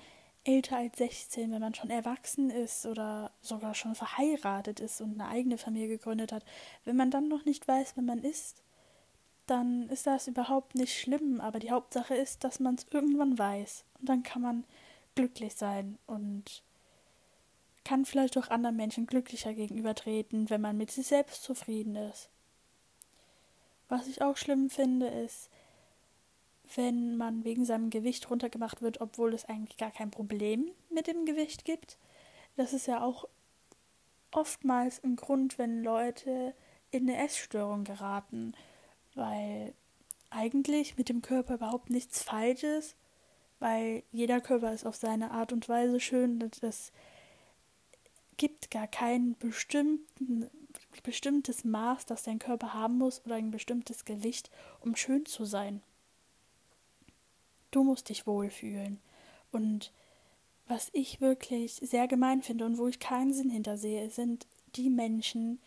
älter 0.45 0.77
als 0.77 0.97
16, 0.97 1.51
wenn 1.51 1.61
man 1.61 1.73
schon 1.73 1.89
erwachsen 1.89 2.49
ist 2.49 2.85
oder 2.85 3.31
sogar 3.41 3.73
schon 3.73 3.95
verheiratet 3.95 4.79
ist 4.79 5.01
und 5.01 5.19
eine 5.19 5.29
eigene 5.29 5.57
Familie 5.57 5.89
gegründet 5.89 6.31
hat, 6.31 6.45
wenn 6.85 6.95
man 6.95 7.11
dann 7.11 7.27
noch 7.27 7.45
nicht 7.45 7.67
weiß, 7.67 7.93
wer 7.95 8.03
man 8.03 8.19
ist, 8.19 8.61
dann 9.47 9.89
ist 9.89 10.07
das 10.07 10.27
überhaupt 10.27 10.75
nicht 10.75 10.97
schlimm. 10.97 11.41
Aber 11.41 11.59
die 11.59 11.71
Hauptsache 11.71 12.15
ist, 12.15 12.43
dass 12.43 12.59
man 12.59 12.75
es 12.75 12.85
irgendwann 12.91 13.37
weiß. 13.37 13.85
Und 13.99 14.09
dann 14.09 14.23
kann 14.23 14.41
man 14.41 14.63
glücklich 15.15 15.55
sein 15.55 15.97
und 16.07 16.63
kann 17.83 18.05
vielleicht 18.05 18.37
auch 18.37 18.49
anderen 18.49 18.75
Menschen 18.75 19.05
glücklicher 19.05 19.53
gegenübertreten, 19.53 20.49
wenn 20.49 20.61
man 20.61 20.77
mit 20.77 20.91
sich 20.91 21.07
selbst 21.07 21.43
zufrieden 21.43 21.95
ist. 21.95 22.29
Was 23.87 24.07
ich 24.07 24.21
auch 24.21 24.37
schlimm 24.37 24.69
finde, 24.69 25.07
ist, 25.07 25.49
wenn 26.75 27.17
man 27.17 27.43
wegen 27.43 27.65
seinem 27.65 27.89
Gewicht 27.89 28.29
runtergemacht 28.29 28.81
wird, 28.81 29.01
obwohl 29.01 29.33
es 29.33 29.45
eigentlich 29.45 29.77
gar 29.77 29.91
kein 29.91 30.11
Problem 30.11 30.71
mit 30.89 31.07
dem 31.07 31.25
Gewicht 31.25 31.65
gibt. 31.65 31.97
Das 32.55 32.73
ist 32.73 32.87
ja 32.87 33.03
auch 33.03 33.27
oftmals 34.31 35.03
ein 35.03 35.15
Grund, 35.15 35.57
wenn 35.57 35.83
Leute 35.83 36.53
in 36.91 37.09
eine 37.09 37.23
Essstörung 37.23 37.83
geraten 37.83 38.53
weil 39.15 39.73
eigentlich 40.29 40.97
mit 40.97 41.09
dem 41.09 41.21
Körper 41.21 41.55
überhaupt 41.55 41.89
nichts 41.89 42.21
falsch 42.21 42.63
ist, 42.63 42.95
weil 43.59 44.03
jeder 44.11 44.41
Körper 44.41 44.73
ist 44.73 44.85
auf 44.85 44.95
seine 44.95 45.31
Art 45.31 45.51
und 45.53 45.67
Weise 45.67 45.99
schön. 45.99 46.39
Das 46.61 46.91
gibt 48.37 48.69
gar 48.69 48.87
kein 48.87 49.35
bestimmtes 51.03 51.63
Maß, 51.63 52.05
das 52.05 52.23
dein 52.23 52.39
Körper 52.39 52.73
haben 52.73 52.97
muss 52.97 53.25
oder 53.25 53.35
ein 53.35 53.51
bestimmtes 53.51 54.05
Gewicht, 54.05 54.51
um 54.81 54.95
schön 54.95 55.25
zu 55.25 55.45
sein. 55.45 55.81
Du 57.75 57.83
musst 57.83 58.07
dich 58.07 58.25
wohlfühlen. 58.25 59.01
Und 59.51 59.91
was 60.65 60.89
ich 60.93 61.19
wirklich 61.19 61.73
sehr 61.73 62.07
gemein 62.07 62.41
finde 62.41 62.65
und 62.65 62.77
wo 62.77 62.87
ich 62.87 62.99
keinen 62.99 63.33
Sinn 63.33 63.49
hintersehe, 63.49 64.09
sind 64.09 64.47
die 64.77 64.89
Menschen, 64.89 65.59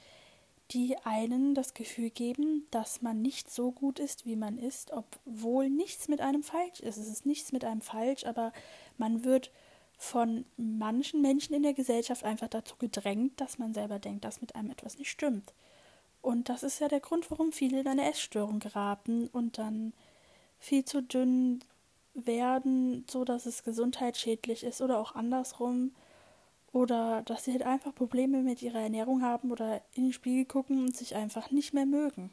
die 0.70 0.96
einen 1.04 1.54
das 1.54 1.74
Gefühl 1.74 2.08
geben, 2.08 2.66
dass 2.70 3.02
man 3.02 3.20
nicht 3.20 3.50
so 3.50 3.72
gut 3.72 3.98
ist, 3.98 4.24
wie 4.24 4.36
man 4.36 4.56
ist, 4.56 4.90
obwohl 4.90 5.68
nichts 5.68 6.08
mit 6.08 6.22
einem 6.22 6.42
falsch 6.42 6.80
ist. 6.80 6.96
Es 6.96 7.08
ist 7.08 7.26
nichts 7.26 7.52
mit 7.52 7.62
einem 7.62 7.82
falsch, 7.82 8.24
aber 8.24 8.54
man 8.96 9.24
wird 9.24 9.50
von 9.98 10.46
manchen 10.56 11.20
Menschen 11.20 11.54
in 11.54 11.62
der 11.62 11.74
Gesellschaft 11.74 12.24
einfach 12.24 12.48
dazu 12.48 12.76
gedrängt, 12.78 13.38
dass 13.38 13.58
man 13.58 13.74
selber 13.74 13.98
denkt, 13.98 14.24
dass 14.24 14.40
mit 14.40 14.56
einem 14.56 14.70
etwas 14.70 14.96
nicht 14.96 15.10
stimmt. 15.10 15.52
Und 16.22 16.48
das 16.48 16.62
ist 16.62 16.80
ja 16.80 16.88
der 16.88 17.00
Grund, 17.00 17.30
warum 17.30 17.52
viele 17.52 17.80
in 17.80 17.86
eine 17.86 18.08
Essstörung 18.08 18.60
geraten 18.60 19.28
und 19.28 19.58
dann 19.58 19.92
viel 20.58 20.86
zu 20.86 21.02
dünn 21.02 21.60
werden, 22.26 23.04
so 23.08 23.24
dass 23.24 23.46
es 23.46 23.64
gesundheitsschädlich 23.64 24.64
ist 24.64 24.80
oder 24.80 24.98
auch 24.98 25.14
andersrum 25.14 25.92
oder 26.72 27.22
dass 27.22 27.44
sie 27.44 27.52
halt 27.52 27.62
einfach 27.62 27.94
Probleme 27.94 28.42
mit 28.42 28.62
ihrer 28.62 28.80
Ernährung 28.80 29.22
haben 29.22 29.50
oder 29.50 29.82
in 29.94 30.04
den 30.04 30.12
Spiegel 30.12 30.44
gucken 30.44 30.80
und 30.80 30.96
sich 30.96 31.14
einfach 31.14 31.50
nicht 31.50 31.74
mehr 31.74 31.86
mögen. 31.86 32.30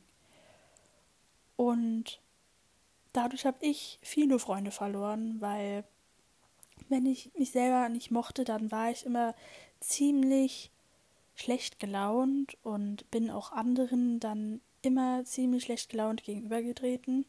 Und 1.55 2.19
dadurch 3.13 3.45
habe 3.45 3.57
ich 3.61 3.99
viele 4.01 4.39
Freunde 4.39 4.71
verloren, 4.71 5.37
weil 5.39 5.85
wenn 6.89 7.05
ich 7.05 7.31
mich 7.37 7.51
selber 7.51 7.87
nicht 7.89 8.11
mochte, 8.11 8.43
dann 8.43 8.71
war 8.71 8.91
ich 8.91 9.05
immer 9.05 9.33
ziemlich 9.79 10.71
schlecht 11.35 11.79
gelaunt 11.79 12.57
und 12.63 13.09
bin 13.11 13.29
auch 13.29 13.51
anderen 13.51 14.19
dann 14.19 14.61
immer 14.81 15.23
ziemlich 15.25 15.63
schlecht 15.63 15.89
gelaunt 15.89 16.23
gegenübergetreten. 16.23 17.25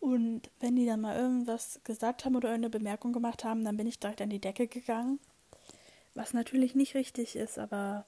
Und 0.00 0.50
wenn 0.60 0.76
die 0.76 0.86
dann 0.86 1.00
mal 1.00 1.16
irgendwas 1.16 1.80
gesagt 1.84 2.24
haben 2.24 2.36
oder 2.36 2.50
eine 2.50 2.70
Bemerkung 2.70 3.12
gemacht 3.12 3.44
haben, 3.44 3.64
dann 3.64 3.76
bin 3.76 3.86
ich 3.86 3.98
direkt 3.98 4.20
an 4.20 4.30
die 4.30 4.40
Decke 4.40 4.68
gegangen 4.68 5.18
was 6.16 6.32
natürlich 6.32 6.74
nicht 6.74 6.94
richtig 6.94 7.36
ist, 7.36 7.58
aber 7.58 8.06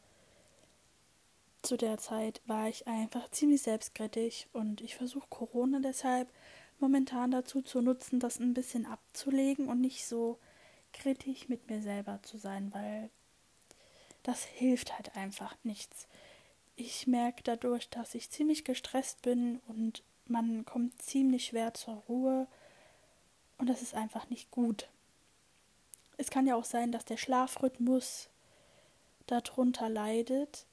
zu 1.63 1.77
der 1.77 1.99
Zeit 1.99 2.41
war 2.47 2.69
ich 2.69 2.87
einfach 2.87 3.31
ziemlich 3.31 3.63
selbstkritisch 3.63 4.47
und 4.53 4.81
ich 4.81 4.97
versuche 4.97 5.29
Corona 5.29 5.81
deshalb 5.81 6.33
momentan 6.79 7.31
dazu 7.31 7.61
zu 7.61 7.83
nutzen, 7.83 8.19
das 8.19 8.39
ein 8.39 8.55
bisschen 8.55 8.87
abzulegen 8.87 9.69
und 9.69 9.81
nicht 9.81 10.07
so 10.07 10.39
kritisch 10.93 11.49
mit 11.49 11.69
mir 11.69 11.83
selber 11.83 12.21
zu 12.23 12.39
sein, 12.39 12.73
weil 12.73 13.11
das 14.23 14.45
hilft 14.45 14.95
halt 14.95 15.15
einfach 15.17 15.57
nichts. 15.63 16.09
Ich 16.77 17.07
merke 17.07 17.43
dadurch, 17.43 17.91
dass 17.91 18.15
ich 18.15 18.31
ziemlich 18.31 18.65
gestresst 18.65 19.21
bin 19.23 19.61
und 19.67 20.03
man 20.29 20.65
kommt 20.65 21.01
ziemlich 21.03 21.47
schwer 21.47 21.75
zur 21.75 21.95
Ruhe 22.09 22.47
und 23.59 23.69
das 23.69 23.83
ist 23.83 23.95
einfach 23.95 24.29
nicht 24.31 24.51
gut 24.51 24.89
es 26.19 26.31
kann 26.31 26.47
ja 26.47 26.57
auch 26.57 26.65
sein, 26.65 26.93
dass 26.93 27.05
der 27.07 27.17
Schlafrhythmus 27.17 28.29
darunter 29.27 29.89
leidet. 29.89 30.67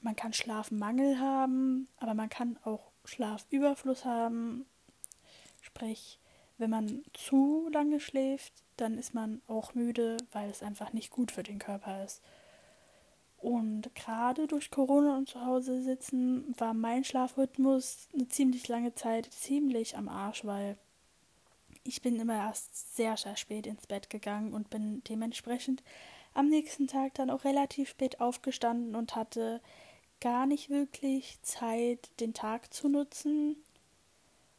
Man 0.00 0.16
kann 0.16 0.32
Schlafmangel 0.32 1.20
haben, 1.20 1.88
aber 1.98 2.14
man 2.14 2.30
kann 2.30 2.58
auch 2.64 2.90
Schlafüberfluss 3.04 4.04
haben. 4.04 4.66
Sprich, 5.60 6.18
wenn 6.58 6.70
man 6.70 7.04
zu 7.12 7.68
lange 7.70 8.00
schläft, 8.00 8.52
dann 8.78 8.98
ist 8.98 9.14
man 9.14 9.42
auch 9.46 9.74
müde, 9.74 10.16
weil 10.32 10.48
es 10.48 10.62
einfach 10.62 10.92
nicht 10.92 11.10
gut 11.10 11.30
für 11.30 11.42
den 11.42 11.58
Körper 11.58 12.02
ist. 12.04 12.22
Und 13.46 13.94
gerade 13.94 14.48
durch 14.48 14.72
Corona 14.72 15.16
und 15.16 15.28
zu 15.28 15.40
Hause 15.46 15.80
sitzen 15.80 16.52
war 16.58 16.74
mein 16.74 17.04
Schlafrhythmus 17.04 18.08
eine 18.12 18.26
ziemlich 18.26 18.66
lange 18.66 18.96
Zeit 18.96 19.32
ziemlich 19.32 19.96
am 19.96 20.08
Arsch, 20.08 20.44
weil 20.44 20.76
ich 21.84 22.02
bin 22.02 22.18
immer 22.18 22.34
erst 22.34 22.96
sehr, 22.96 23.16
sehr 23.16 23.36
spät 23.36 23.68
ins 23.68 23.86
Bett 23.86 24.10
gegangen 24.10 24.52
und 24.52 24.68
bin 24.68 25.00
dementsprechend 25.04 25.84
am 26.34 26.48
nächsten 26.48 26.88
Tag 26.88 27.14
dann 27.14 27.30
auch 27.30 27.44
relativ 27.44 27.90
spät 27.90 28.20
aufgestanden 28.20 28.96
und 28.96 29.14
hatte 29.14 29.60
gar 30.20 30.46
nicht 30.46 30.68
wirklich 30.68 31.40
Zeit, 31.42 32.10
den 32.18 32.34
Tag 32.34 32.74
zu 32.74 32.88
nutzen. 32.88 33.54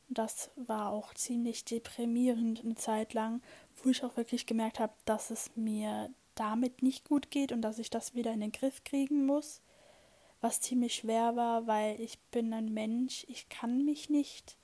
Das 0.08 0.50
war 0.56 0.94
auch 0.94 1.14
ziemlich 1.14 1.66
deprimierend 1.66 2.64
eine 2.64 2.76
Zeit 2.76 3.14
lang, 3.14 3.42
wo 3.84 3.90
ich 3.90 4.06
auch 4.06 4.16
wirklich 4.16 4.46
gemerkt 4.46 4.80
habe, 4.80 4.94
dass 5.04 5.30
es 5.30 5.52
mir 5.58 6.10
damit 6.40 6.84
nicht 6.84 7.06
gut 7.06 7.32
geht 7.32 7.52
und 7.52 7.62
dass 7.62 7.80
ich 7.80 7.90
das 7.90 8.16
wieder 8.16 8.32
in 8.34 8.42
den 8.42 8.52
Griff 8.52 8.84
kriegen 8.84 9.26
muss. 9.26 9.62
Was 10.42 10.62
ziemlich 10.62 10.96
schwer 10.96 11.36
war, 11.36 11.68
weil 11.68 12.00
ich 12.00 12.20
bin 12.32 12.54
ein 12.54 12.74
Mensch, 12.74 13.26
ich 13.28 13.50
kann 13.50 13.86
mich 13.86 14.10
nicht 14.10 14.56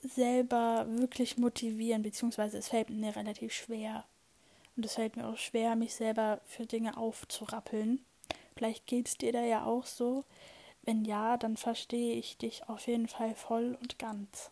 selber 0.00 0.86
wirklich 0.88 1.36
motivieren, 1.36 2.02
beziehungsweise 2.02 2.58
es 2.58 2.68
fällt 2.68 2.90
mir 2.90 3.16
relativ 3.16 3.52
schwer. 3.52 4.04
Und 4.76 4.84
es 4.84 4.94
fällt 4.94 5.16
mir 5.16 5.26
auch 5.26 5.38
schwer, 5.38 5.74
mich 5.74 5.94
selber 5.94 6.40
für 6.44 6.66
Dinge 6.66 6.96
aufzurappeln. 6.96 8.04
Vielleicht 8.54 8.86
geht 8.86 9.08
es 9.08 9.16
dir 9.16 9.32
da 9.32 9.42
ja 9.42 9.64
auch 9.64 9.86
so. 9.86 10.24
Wenn 10.82 11.04
ja, 11.04 11.36
dann 11.36 11.56
verstehe 11.56 12.14
ich 12.14 12.36
dich 12.36 12.68
auf 12.68 12.86
jeden 12.86 13.08
Fall 13.08 13.34
voll 13.34 13.76
und 13.80 13.98
ganz. 13.98 14.50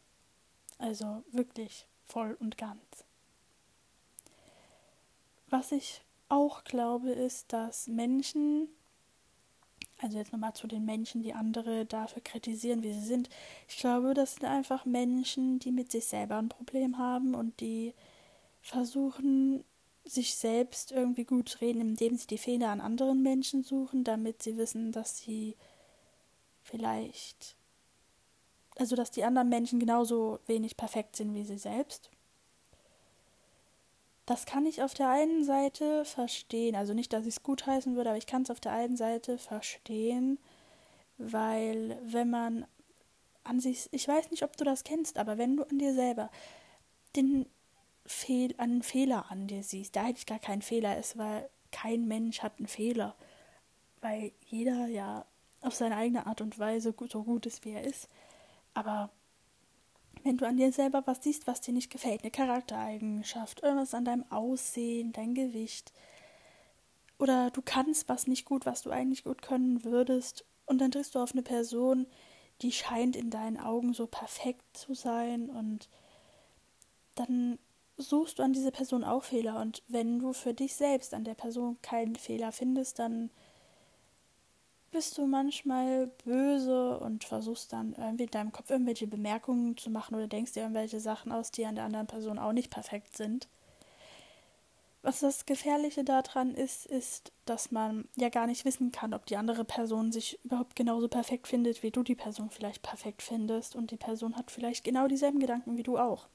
Also 0.79 1.23
wirklich 1.31 1.87
voll 2.07 2.37
und 2.41 2.59
ganz. 2.59 3.04
Was 5.49 5.73
ich 5.73 6.03
auch 6.29 6.65
glaube, 6.65 7.11
ist, 7.11 7.53
dass 7.53 7.87
Menschen 7.87 8.69
also 9.99 10.19
jetzt 10.19 10.33
nochmal 10.33 10.55
zu 10.55 10.67
den 10.67 10.85
Menschen, 10.85 11.23
die 11.23 11.35
andere 11.35 11.87
dafür 11.87 12.23
kritisieren, 12.23 12.83
wie 12.83 12.93
sie 12.93 13.07
sind. 13.07 13.29
Ich 13.69 13.79
glaube, 13.79 14.15
das 14.15 14.35
sind 14.35 14.45
einfach 14.45 14.85
Menschen, 14.85 15.59
die 15.61 15.73
mit 15.73 15.93
sich 15.93 16.05
selber 16.05 16.37
ein 16.37 16.49
Problem 16.49 16.99
haben 16.99 17.35
und 17.35 17.61
die 17.61 17.95
versuchen, 18.61 19.65
sich 20.05 20.35
selbst 20.35 20.93
irgendwie 20.93 21.25
gut 21.25 21.49
zu 21.49 21.61
reden, 21.61 21.81
indem 21.81 22.17
sie 22.17 22.27
die 22.27 22.39
Fehler 22.39 22.69
an 22.69 22.81
anderen 22.81 23.23
Menschen 23.23 23.63
suchen, 23.63 24.05
damit 24.05 24.43
sie 24.43 24.57
wissen, 24.57 24.93
dass 24.93 25.19
sie 25.19 25.57
vielleicht, 26.63 27.57
also 28.77 28.97
dass 28.97 29.11
die 29.11 29.25
anderen 29.25 29.49
Menschen 29.49 29.81
genauso 29.81 30.41
wenig 30.47 30.77
perfekt 30.77 31.17
sind 31.17 31.35
wie 31.35 31.45
sie 31.45 31.59
selbst. 31.59 32.11
Das 34.27 34.47
kann 34.47 34.65
ich 34.65 34.83
auf 34.83 34.95
der 34.95 35.11
einen 35.11 35.45
Seite 35.45 36.05
verstehen, 36.05 36.77
also 36.77 36.95
nicht, 36.95 37.13
dass 37.13 37.27
ich 37.27 37.37
es 37.37 37.43
gutheißen 37.43 37.95
würde, 37.95 38.11
aber 38.11 38.19
ich 38.19 38.27
kann 38.27 38.43
es 38.43 38.51
auf 38.51 38.61
der 38.61 38.73
einen 38.73 38.97
Seite 38.97 39.37
verstehen, 39.37 40.39
weil 41.19 41.99
wenn 42.03 42.31
man 42.31 42.67
an 43.45 43.61
sich, 43.61 43.89
ich 43.93 44.09
weiß 44.09 44.31
nicht, 44.31 44.43
ob 44.43 44.57
du 44.57 44.65
das 44.65 44.85
kennst, 44.85 45.19
aber 45.19 45.37
wenn 45.37 45.57
du 45.57 45.65
an 45.65 45.79
dir 45.79 45.93
selber 45.93 46.31
den 47.17 47.47
Fehl, 48.07 48.55
einen 48.57 48.83
Fehler 48.83 49.31
an 49.31 49.47
dir 49.47 49.63
siehst, 49.63 49.95
der 49.95 50.05
eigentlich 50.05 50.27
gar 50.27 50.39
kein 50.39 50.63
Fehler 50.63 50.99
ist, 50.99 51.19
weil 51.19 51.49
kein 51.71 52.07
Mensch 52.07 52.43
hat 52.43 52.59
einen 52.59 52.69
Fehler, 52.69 53.15
weil 54.01 54.33
jeder 54.47 54.87
ja 54.87 55.27
auf 55.61 55.75
seine 55.75 55.97
eigene 55.97 56.27
Art 56.27 56.41
und 56.41 56.59
Weise 56.59 56.95
so 57.11 57.25
gut 57.25 57.47
ist, 57.47 57.65
wie 57.65 57.73
er 57.73 57.85
ist. 57.85 58.09
Aber 58.75 59.11
wenn 60.25 60.39
du 60.39 60.47
an 60.47 60.57
dir 60.57 60.73
selber 60.73 61.07
was 61.07 61.23
siehst, 61.23 61.47
was 61.47 61.61
dir 61.61 61.73
nicht 61.73 61.91
gefällt, 61.91 62.23
eine 62.23 62.31
Charaktereigenschaft, 62.31 63.63
irgendwas 63.63 63.95
an 63.95 64.07
deinem 64.07 64.25
Aussehen, 64.33 65.13
dein 65.13 65.35
Gewicht, 65.35 65.93
oder 67.19 67.51
du 67.51 67.63
kannst 67.63 68.09
was 68.09 68.27
nicht 68.27 68.45
gut, 68.45 68.67
was 68.67 68.83
du 68.83 68.91
eigentlich 68.91 69.23
gut 69.23 69.43
können 69.43 69.85
würdest, 69.85 70.45
und 70.67 70.81
dann 70.81 70.91
triffst 70.91 71.15
du 71.15 71.21
auf 71.21 71.33
eine 71.33 71.43
Person, 71.43 72.07
die 72.63 72.73
scheint 72.73 73.17
in 73.17 73.31
deinen 73.31 73.59
Augen 73.59 73.93
so 73.93 74.07
perfekt 74.07 74.65
zu 74.77 74.95
sein, 74.95 75.51
und 75.51 75.89
dann 77.15 77.59
suchst 77.99 78.39
du 78.39 78.43
an 78.43 78.55
dieser 78.55 78.71
Person 78.71 79.05
auch 79.05 79.25
Fehler, 79.25 79.61
und 79.61 79.83
wenn 79.89 80.19
du 80.19 80.33
für 80.33 80.55
dich 80.55 80.75
selbst 80.75 81.13
an 81.13 81.25
der 81.25 81.35
Person 81.35 81.77
keinen 81.83 82.17
Fehler 82.17 82.51
findest, 82.51 82.99
dann 82.99 83.31
bist 84.95 85.19
du 85.19 85.27
manchmal 85.27 86.07
böse 86.25 86.99
und 87.01 87.25
versuchst 87.25 87.73
dann 87.73 87.95
irgendwie 87.99 88.25
in 88.25 88.31
deinem 88.31 88.53
Kopf 88.53 88.71
irgendwelche 88.71 89.09
Bemerkungen 89.09 89.77
zu 89.77 89.91
machen 89.91 90.15
oder 90.15 90.29
denkst 90.29 90.53
dir 90.53 90.61
irgendwelche 90.61 91.01
Sachen 91.01 91.33
aus, 91.33 91.51
die 91.51 91.67
an 91.67 91.75
der 91.75 91.85
anderen 91.85 92.07
Person 92.07 92.39
auch 92.39 92.53
nicht 92.53 92.71
perfekt 92.71 93.17
sind. 93.17 93.49
Was 95.03 95.19
das 95.19 95.47
Gefährliche 95.47 96.05
daran 96.05 96.55
ist, 96.55 96.87
ist, 96.87 97.33
dass 97.45 97.73
man 97.73 98.09
ja 98.17 98.29
gar 98.29 98.47
nicht 98.47 98.65
wissen 98.65 98.93
kann, 98.93 99.13
ob 99.15 99.27
die 99.27 99.37
andere 99.37 99.65
Person 99.65 100.13
sich 100.13 100.39
überhaupt 100.45 100.77
genauso 100.77 101.09
perfekt 101.09 101.49
findet, 101.49 101.83
wie 101.83 101.91
du 101.91 102.05
die 102.05 102.15
Person 102.15 102.49
vielleicht 102.49 102.83
perfekt 102.83 103.21
findest. 103.21 103.75
Und 103.75 103.91
die 103.91 103.97
Person 103.97 104.37
hat 104.37 104.53
vielleicht 104.53 104.85
genau 104.85 105.09
dieselben 105.09 105.41
Gedanken 105.41 105.77
wie 105.77 105.83
du 105.83 105.99
auch. 105.99 106.29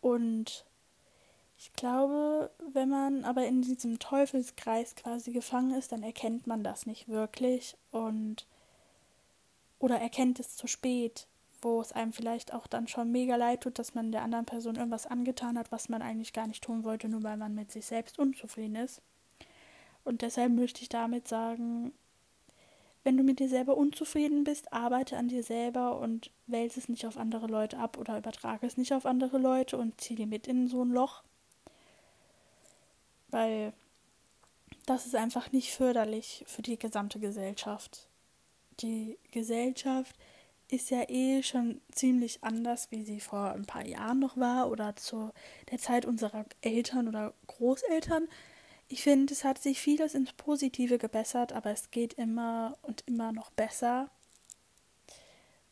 Und 0.00 0.66
ich 1.58 1.72
glaube, 1.72 2.50
wenn 2.72 2.88
man 2.88 3.24
aber 3.24 3.44
in 3.44 3.62
diesem 3.62 3.98
Teufelskreis 3.98 4.94
quasi 4.94 5.32
gefangen 5.32 5.72
ist, 5.72 5.90
dann 5.90 6.04
erkennt 6.04 6.46
man 6.46 6.62
das 6.62 6.86
nicht 6.86 7.08
wirklich 7.08 7.76
und 7.90 8.46
oder 9.80 10.00
erkennt 10.00 10.38
es 10.38 10.56
zu 10.56 10.68
spät, 10.68 11.26
wo 11.60 11.80
es 11.80 11.92
einem 11.92 12.12
vielleicht 12.12 12.54
auch 12.54 12.68
dann 12.68 12.86
schon 12.86 13.10
mega 13.10 13.34
leid 13.34 13.62
tut, 13.62 13.78
dass 13.80 13.94
man 13.94 14.12
der 14.12 14.22
anderen 14.22 14.44
Person 14.44 14.76
irgendwas 14.76 15.06
angetan 15.06 15.58
hat, 15.58 15.72
was 15.72 15.88
man 15.88 16.00
eigentlich 16.00 16.32
gar 16.32 16.46
nicht 16.46 16.62
tun 16.62 16.84
wollte, 16.84 17.08
nur 17.08 17.24
weil 17.24 17.36
man 17.36 17.56
mit 17.56 17.72
sich 17.72 17.86
selbst 17.86 18.20
unzufrieden 18.20 18.76
ist. 18.76 19.02
Und 20.04 20.22
deshalb 20.22 20.52
möchte 20.52 20.82
ich 20.82 20.88
damit 20.88 21.26
sagen, 21.26 21.92
wenn 23.02 23.16
du 23.16 23.24
mit 23.24 23.40
dir 23.40 23.48
selber 23.48 23.76
unzufrieden 23.76 24.44
bist, 24.44 24.72
arbeite 24.72 25.16
an 25.16 25.28
dir 25.28 25.42
selber 25.42 25.98
und 25.98 26.30
wälze 26.46 26.78
es 26.78 26.88
nicht 26.88 27.04
auf 27.06 27.16
andere 27.16 27.48
Leute 27.48 27.78
ab 27.78 27.98
oder 27.98 28.16
übertrage 28.18 28.66
es 28.66 28.76
nicht 28.76 28.92
auf 28.92 29.06
andere 29.06 29.38
Leute 29.38 29.76
und 29.76 30.00
zieh 30.00 30.14
dir 30.14 30.26
mit 30.26 30.46
in 30.46 30.68
so 30.68 30.84
ein 30.84 30.90
Loch 30.90 31.24
weil 33.28 33.72
das 34.86 35.06
ist 35.06 35.14
einfach 35.14 35.52
nicht 35.52 35.72
förderlich 35.72 36.44
für 36.46 36.62
die 36.62 36.78
gesamte 36.78 37.18
Gesellschaft. 37.18 38.08
Die 38.80 39.18
Gesellschaft 39.32 40.16
ist 40.70 40.90
ja 40.90 41.08
eh 41.08 41.42
schon 41.42 41.80
ziemlich 41.92 42.44
anders, 42.44 42.90
wie 42.90 43.04
sie 43.04 43.20
vor 43.20 43.52
ein 43.52 43.64
paar 43.64 43.86
Jahren 43.86 44.18
noch 44.18 44.36
war 44.36 44.70
oder 44.70 44.96
zu 44.96 45.30
der 45.70 45.78
Zeit 45.78 46.04
unserer 46.04 46.44
Eltern 46.60 47.08
oder 47.08 47.34
Großeltern. 47.46 48.28
Ich 48.88 49.02
finde, 49.02 49.32
es 49.32 49.44
hat 49.44 49.58
sich 49.58 49.80
vieles 49.80 50.14
ins 50.14 50.32
Positive 50.32 50.98
gebessert, 50.98 51.52
aber 51.52 51.70
es 51.70 51.90
geht 51.90 52.14
immer 52.14 52.76
und 52.82 53.02
immer 53.06 53.32
noch 53.32 53.50
besser, 53.50 54.10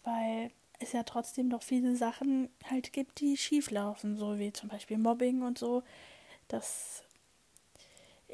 weil 0.03 0.51
es 0.79 0.93
ja 0.93 1.03
trotzdem 1.03 1.49
noch 1.49 1.63
viele 1.63 1.97
Sachen 1.97 2.51
halt 2.71 2.93
gibt, 2.93 3.21
die 3.21 3.37
schief 3.37 3.71
laufen, 3.71 4.17
so 4.17 4.39
wie 4.39 4.53
zum 4.53 4.69
Beispiel 4.69 4.99
Mobbing 4.99 5.43
und 5.43 5.59
so. 5.59 5.83
Das 6.49 7.06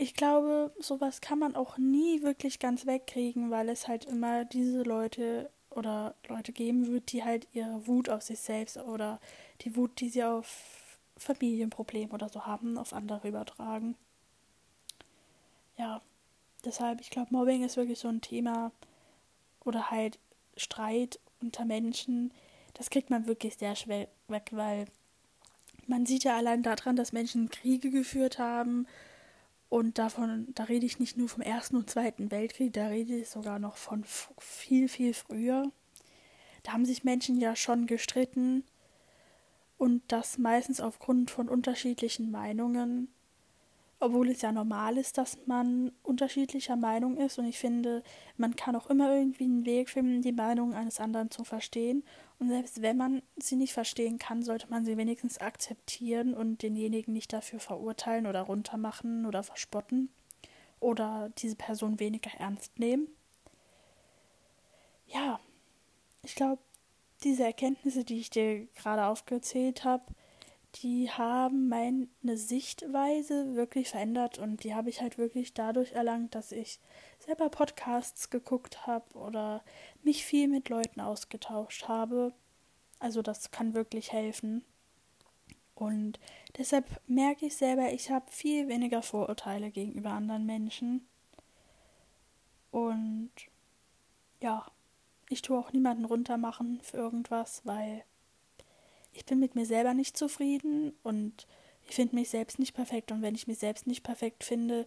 ich 0.02 0.14
glaube, 0.14 0.72
sowas 0.80 1.20
kann 1.20 1.38
man 1.38 1.54
auch 1.54 1.78
nie 1.78 2.22
wirklich 2.22 2.58
ganz 2.58 2.86
wegkriegen, 2.86 3.52
weil 3.52 3.68
es 3.68 3.86
halt 3.86 4.04
immer 4.04 4.44
diese 4.44 4.82
Leute 4.82 5.48
oder 5.70 6.16
Leute 6.26 6.52
geben 6.52 6.88
wird, 6.88 7.12
die 7.12 7.22
halt 7.22 7.46
ihre 7.52 7.86
Wut 7.86 8.08
auf 8.08 8.22
sich 8.22 8.40
selbst 8.40 8.76
oder 8.76 9.20
die 9.60 9.76
Wut, 9.76 10.00
die 10.00 10.08
sie 10.08 10.24
auf 10.24 10.98
Familienprobleme 11.16 12.12
oder 12.12 12.28
so 12.28 12.46
haben, 12.46 12.78
auf 12.78 12.92
andere 12.92 13.28
übertragen. 13.28 13.94
Ja, 15.78 16.02
deshalb, 16.64 17.00
ich 17.00 17.10
glaube, 17.10 17.28
Mobbing 17.30 17.62
ist 17.62 17.76
wirklich 17.76 18.00
so 18.00 18.08
ein 18.08 18.20
Thema 18.20 18.72
oder 19.64 19.92
halt 19.92 20.18
Streit 20.56 21.20
unter 21.40 21.64
Menschen, 21.64 22.34
das 22.74 22.90
kriegt 22.90 23.08
man 23.08 23.28
wirklich 23.28 23.56
sehr 23.56 23.76
schwer 23.76 24.08
weg, 24.26 24.50
weil 24.50 24.86
man 25.86 26.06
sieht 26.06 26.24
ja 26.24 26.36
allein 26.36 26.64
daran, 26.64 26.96
dass 26.96 27.12
Menschen 27.12 27.50
Kriege 27.50 27.90
geführt 27.90 28.40
haben 28.40 28.88
und 29.72 29.96
davon, 29.96 30.48
da 30.54 30.64
rede 30.64 30.84
ich 30.84 30.98
nicht 30.98 31.16
nur 31.16 31.30
vom 31.30 31.40
Ersten 31.40 31.76
und 31.76 31.88
Zweiten 31.88 32.30
Weltkrieg, 32.30 32.74
da 32.74 32.88
rede 32.88 33.16
ich 33.16 33.30
sogar 33.30 33.58
noch 33.58 33.78
von 33.78 34.04
viel, 34.38 34.86
viel 34.86 35.14
früher. 35.14 35.72
Da 36.62 36.74
haben 36.74 36.84
sich 36.84 37.04
Menschen 37.04 37.40
ja 37.40 37.56
schon 37.56 37.86
gestritten 37.86 38.64
und 39.78 40.02
das 40.08 40.36
meistens 40.36 40.82
aufgrund 40.82 41.30
von 41.30 41.48
unterschiedlichen 41.48 42.30
Meinungen 42.30 43.08
obwohl 44.02 44.30
es 44.30 44.42
ja 44.42 44.50
normal 44.50 44.98
ist, 44.98 45.16
dass 45.16 45.38
man 45.46 45.92
unterschiedlicher 46.02 46.74
Meinung 46.74 47.16
ist. 47.16 47.38
Und 47.38 47.46
ich 47.46 47.58
finde, 47.58 48.02
man 48.36 48.56
kann 48.56 48.74
auch 48.74 48.90
immer 48.90 49.14
irgendwie 49.14 49.44
einen 49.44 49.64
Weg 49.64 49.88
finden, 49.88 50.22
die 50.22 50.32
Meinung 50.32 50.74
eines 50.74 50.98
anderen 50.98 51.30
zu 51.30 51.44
verstehen. 51.44 52.02
Und 52.40 52.48
selbst 52.48 52.82
wenn 52.82 52.96
man 52.96 53.22
sie 53.36 53.54
nicht 53.54 53.72
verstehen 53.72 54.18
kann, 54.18 54.42
sollte 54.42 54.68
man 54.68 54.84
sie 54.84 54.96
wenigstens 54.96 55.38
akzeptieren 55.38 56.34
und 56.34 56.62
denjenigen 56.62 57.12
nicht 57.12 57.32
dafür 57.32 57.60
verurteilen 57.60 58.26
oder 58.26 58.42
runtermachen 58.42 59.24
oder 59.24 59.44
verspotten 59.44 60.10
oder 60.80 61.30
diese 61.38 61.54
Person 61.54 62.00
weniger 62.00 62.32
ernst 62.38 62.80
nehmen. 62.80 63.06
Ja, 65.06 65.38
ich 66.24 66.34
glaube, 66.34 66.60
diese 67.22 67.44
Erkenntnisse, 67.44 68.04
die 68.04 68.18
ich 68.18 68.30
dir 68.30 68.66
gerade 68.74 69.06
aufgezählt 69.06 69.84
habe, 69.84 70.04
die 70.76 71.10
haben 71.10 71.68
meine 71.68 72.08
Sichtweise 72.36 73.54
wirklich 73.54 73.90
verändert 73.90 74.38
und 74.38 74.64
die 74.64 74.74
habe 74.74 74.88
ich 74.88 75.00
halt 75.00 75.18
wirklich 75.18 75.52
dadurch 75.52 75.92
erlangt, 75.92 76.34
dass 76.34 76.50
ich 76.50 76.80
selber 77.18 77.50
Podcasts 77.50 78.30
geguckt 78.30 78.86
habe 78.86 79.14
oder 79.14 79.62
mich 80.02 80.24
viel 80.24 80.48
mit 80.48 80.68
Leuten 80.68 81.00
ausgetauscht 81.00 81.88
habe. 81.88 82.32
Also 82.98 83.20
das 83.20 83.50
kann 83.50 83.74
wirklich 83.74 84.12
helfen. 84.12 84.64
Und 85.74 86.18
deshalb 86.56 86.86
merke 87.06 87.46
ich 87.46 87.56
selber, 87.56 87.92
ich 87.92 88.10
habe 88.10 88.30
viel 88.30 88.68
weniger 88.68 89.02
Vorurteile 89.02 89.70
gegenüber 89.70 90.10
anderen 90.10 90.46
Menschen. 90.46 91.06
Und 92.70 93.30
ja, 94.40 94.66
ich 95.28 95.42
tue 95.42 95.58
auch 95.58 95.72
niemanden 95.72 96.04
runtermachen 96.04 96.80
für 96.82 96.96
irgendwas, 96.98 97.62
weil 97.64 98.04
ich 99.12 99.24
bin 99.24 99.38
mit 99.38 99.54
mir 99.54 99.66
selber 99.66 99.94
nicht 99.94 100.16
zufrieden 100.16 100.92
und 101.02 101.46
ich 101.88 101.94
finde 101.94 102.16
mich 102.16 102.30
selbst 102.30 102.58
nicht 102.58 102.74
perfekt. 102.74 103.12
Und 103.12 103.22
wenn 103.22 103.34
ich 103.34 103.46
mich 103.46 103.58
selbst 103.58 103.86
nicht 103.86 104.02
perfekt 104.02 104.44
finde, 104.44 104.86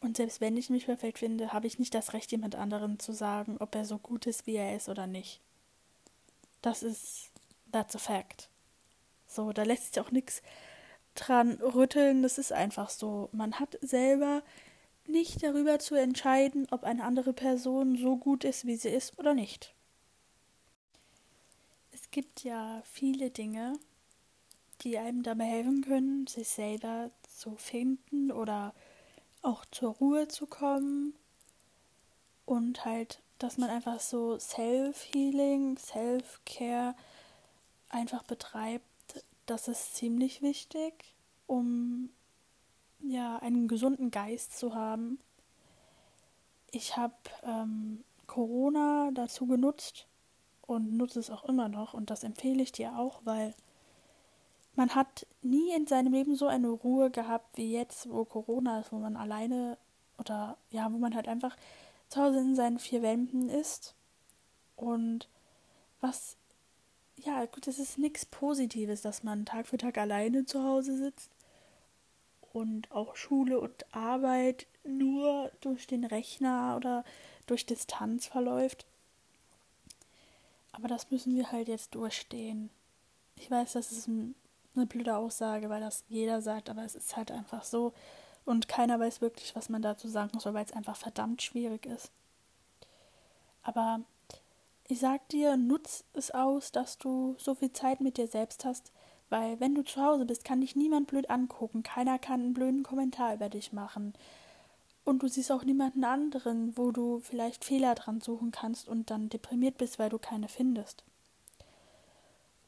und 0.00 0.16
selbst 0.16 0.40
wenn 0.40 0.56
ich 0.56 0.70
mich 0.70 0.86
perfekt 0.86 1.18
finde, 1.18 1.52
habe 1.52 1.66
ich 1.66 1.78
nicht 1.78 1.94
das 1.94 2.14
Recht, 2.14 2.32
jemand 2.32 2.54
anderen 2.54 2.98
zu 2.98 3.12
sagen, 3.12 3.56
ob 3.58 3.74
er 3.74 3.84
so 3.84 3.98
gut 3.98 4.26
ist, 4.26 4.46
wie 4.46 4.56
er 4.56 4.74
ist 4.74 4.88
oder 4.88 5.06
nicht. 5.06 5.40
Das 6.62 6.82
ist, 6.82 7.30
that's 7.70 7.96
a 7.96 7.98
fact. 7.98 8.48
So, 9.26 9.52
da 9.52 9.62
lässt 9.62 9.92
sich 9.92 10.02
auch 10.02 10.10
nichts 10.10 10.42
dran 11.14 11.60
rütteln. 11.60 12.22
Das 12.22 12.38
ist 12.38 12.52
einfach 12.52 12.88
so. 12.88 13.28
Man 13.32 13.60
hat 13.60 13.78
selber 13.82 14.42
nicht 15.06 15.42
darüber 15.42 15.78
zu 15.78 15.96
entscheiden, 15.96 16.66
ob 16.70 16.84
eine 16.84 17.04
andere 17.04 17.32
Person 17.32 17.96
so 17.96 18.16
gut 18.16 18.44
ist, 18.44 18.66
wie 18.66 18.76
sie 18.76 18.90
ist 18.90 19.18
oder 19.18 19.34
nicht 19.34 19.74
gibt 22.10 22.44
ja 22.44 22.82
viele 22.84 23.30
Dinge, 23.30 23.78
die 24.82 24.98
einem 24.98 25.22
dabei 25.22 25.44
helfen 25.44 25.82
können, 25.82 26.26
sich 26.26 26.48
selber 26.48 27.10
zu 27.22 27.56
finden 27.56 28.32
oder 28.32 28.74
auch 29.42 29.64
zur 29.70 29.94
Ruhe 29.94 30.28
zu 30.28 30.46
kommen 30.46 31.14
und 32.46 32.84
halt, 32.84 33.22
dass 33.38 33.58
man 33.58 33.70
einfach 33.70 34.00
so 34.00 34.38
Self-Healing, 34.38 35.78
Self-Care 35.78 36.94
einfach 37.88 38.22
betreibt, 38.22 38.84
das 39.46 39.68
ist 39.68 39.94
ziemlich 39.96 40.42
wichtig, 40.42 41.14
um 41.46 42.10
ja 43.00 43.38
einen 43.38 43.66
gesunden 43.66 44.10
Geist 44.10 44.58
zu 44.58 44.74
haben. 44.74 45.18
Ich 46.70 46.96
habe 46.96 47.14
ähm, 47.42 48.04
Corona 48.26 49.10
dazu 49.12 49.46
genutzt 49.46 50.06
und 50.70 50.96
nutze 50.96 51.18
es 51.18 51.30
auch 51.30 51.44
immer 51.44 51.68
noch 51.68 51.94
und 51.94 52.10
das 52.10 52.22
empfehle 52.22 52.62
ich 52.62 52.70
dir 52.70 52.96
auch, 52.96 53.22
weil 53.24 53.54
man 54.76 54.94
hat 54.94 55.26
nie 55.42 55.74
in 55.74 55.88
seinem 55.88 56.12
Leben 56.12 56.36
so 56.36 56.46
eine 56.46 56.68
Ruhe 56.68 57.10
gehabt 57.10 57.56
wie 57.56 57.72
jetzt, 57.72 58.08
wo 58.08 58.24
Corona 58.24 58.78
ist, 58.78 58.92
wo 58.92 58.98
man 58.98 59.16
alleine 59.16 59.78
oder 60.16 60.56
ja, 60.70 60.92
wo 60.92 60.98
man 60.98 61.16
halt 61.16 61.26
einfach 61.26 61.56
zu 62.08 62.20
Hause 62.20 62.38
in 62.38 62.54
seinen 62.54 62.78
vier 62.78 63.02
Wänden 63.02 63.48
ist 63.48 63.96
und 64.76 65.28
was 66.00 66.36
ja, 67.16 67.44
gut, 67.46 67.66
es 67.66 67.80
ist 67.80 67.98
nichts 67.98 68.24
Positives, 68.24 69.02
dass 69.02 69.24
man 69.24 69.44
Tag 69.44 69.66
für 69.66 69.76
Tag 69.76 69.98
alleine 69.98 70.46
zu 70.46 70.62
Hause 70.62 70.96
sitzt 70.96 71.32
und 72.52 72.90
auch 72.92 73.16
Schule 73.16 73.58
und 73.58 73.92
Arbeit 73.92 74.68
nur 74.84 75.50
durch 75.60 75.88
den 75.88 76.04
Rechner 76.04 76.76
oder 76.76 77.04
durch 77.46 77.66
Distanz 77.66 78.26
verläuft. 78.26 78.86
Aber 80.80 80.88
das 80.88 81.10
müssen 81.10 81.36
wir 81.36 81.52
halt 81.52 81.68
jetzt 81.68 81.94
durchstehen. 81.94 82.70
Ich 83.36 83.50
weiß, 83.50 83.74
das 83.74 83.92
ist 83.92 84.08
eine 84.08 84.86
blöde 84.86 85.14
Aussage, 85.14 85.68
weil 85.68 85.82
das 85.82 86.04
jeder 86.08 86.40
sagt, 86.40 86.70
aber 86.70 86.84
es 86.84 86.94
ist 86.94 87.18
halt 87.18 87.30
einfach 87.30 87.64
so. 87.64 87.92
Und 88.46 88.66
keiner 88.66 88.98
weiß 88.98 89.20
wirklich, 89.20 89.54
was 89.54 89.68
man 89.68 89.82
dazu 89.82 90.08
sagen 90.08 90.40
soll, 90.40 90.54
weil 90.54 90.64
es 90.64 90.72
einfach 90.72 90.96
verdammt 90.96 91.42
schwierig 91.42 91.84
ist. 91.84 92.10
Aber 93.62 94.00
ich 94.88 95.00
sag 95.00 95.28
dir, 95.28 95.58
nutz 95.58 96.04
es 96.14 96.30
aus, 96.30 96.72
dass 96.72 96.96
du 96.96 97.34
so 97.36 97.54
viel 97.54 97.74
Zeit 97.74 98.00
mit 98.00 98.16
dir 98.16 98.26
selbst 98.26 98.64
hast, 98.64 98.90
weil 99.28 99.60
wenn 99.60 99.74
du 99.74 99.84
zu 99.84 100.02
Hause 100.02 100.24
bist, 100.24 100.46
kann 100.46 100.62
dich 100.62 100.76
niemand 100.76 101.08
blöd 101.08 101.28
angucken, 101.28 101.82
keiner 101.82 102.18
kann 102.18 102.40
einen 102.40 102.54
blöden 102.54 102.84
Kommentar 102.84 103.34
über 103.34 103.50
dich 103.50 103.74
machen. 103.74 104.14
Und 105.04 105.22
du 105.22 105.28
siehst 105.28 105.50
auch 105.50 105.64
niemanden 105.64 106.04
anderen, 106.04 106.76
wo 106.76 106.92
du 106.92 107.20
vielleicht 107.20 107.64
Fehler 107.64 107.94
dran 107.94 108.20
suchen 108.20 108.50
kannst 108.50 108.88
und 108.88 109.10
dann 109.10 109.28
deprimiert 109.28 109.78
bist, 109.78 109.98
weil 109.98 110.10
du 110.10 110.18
keine 110.18 110.48
findest. 110.48 111.04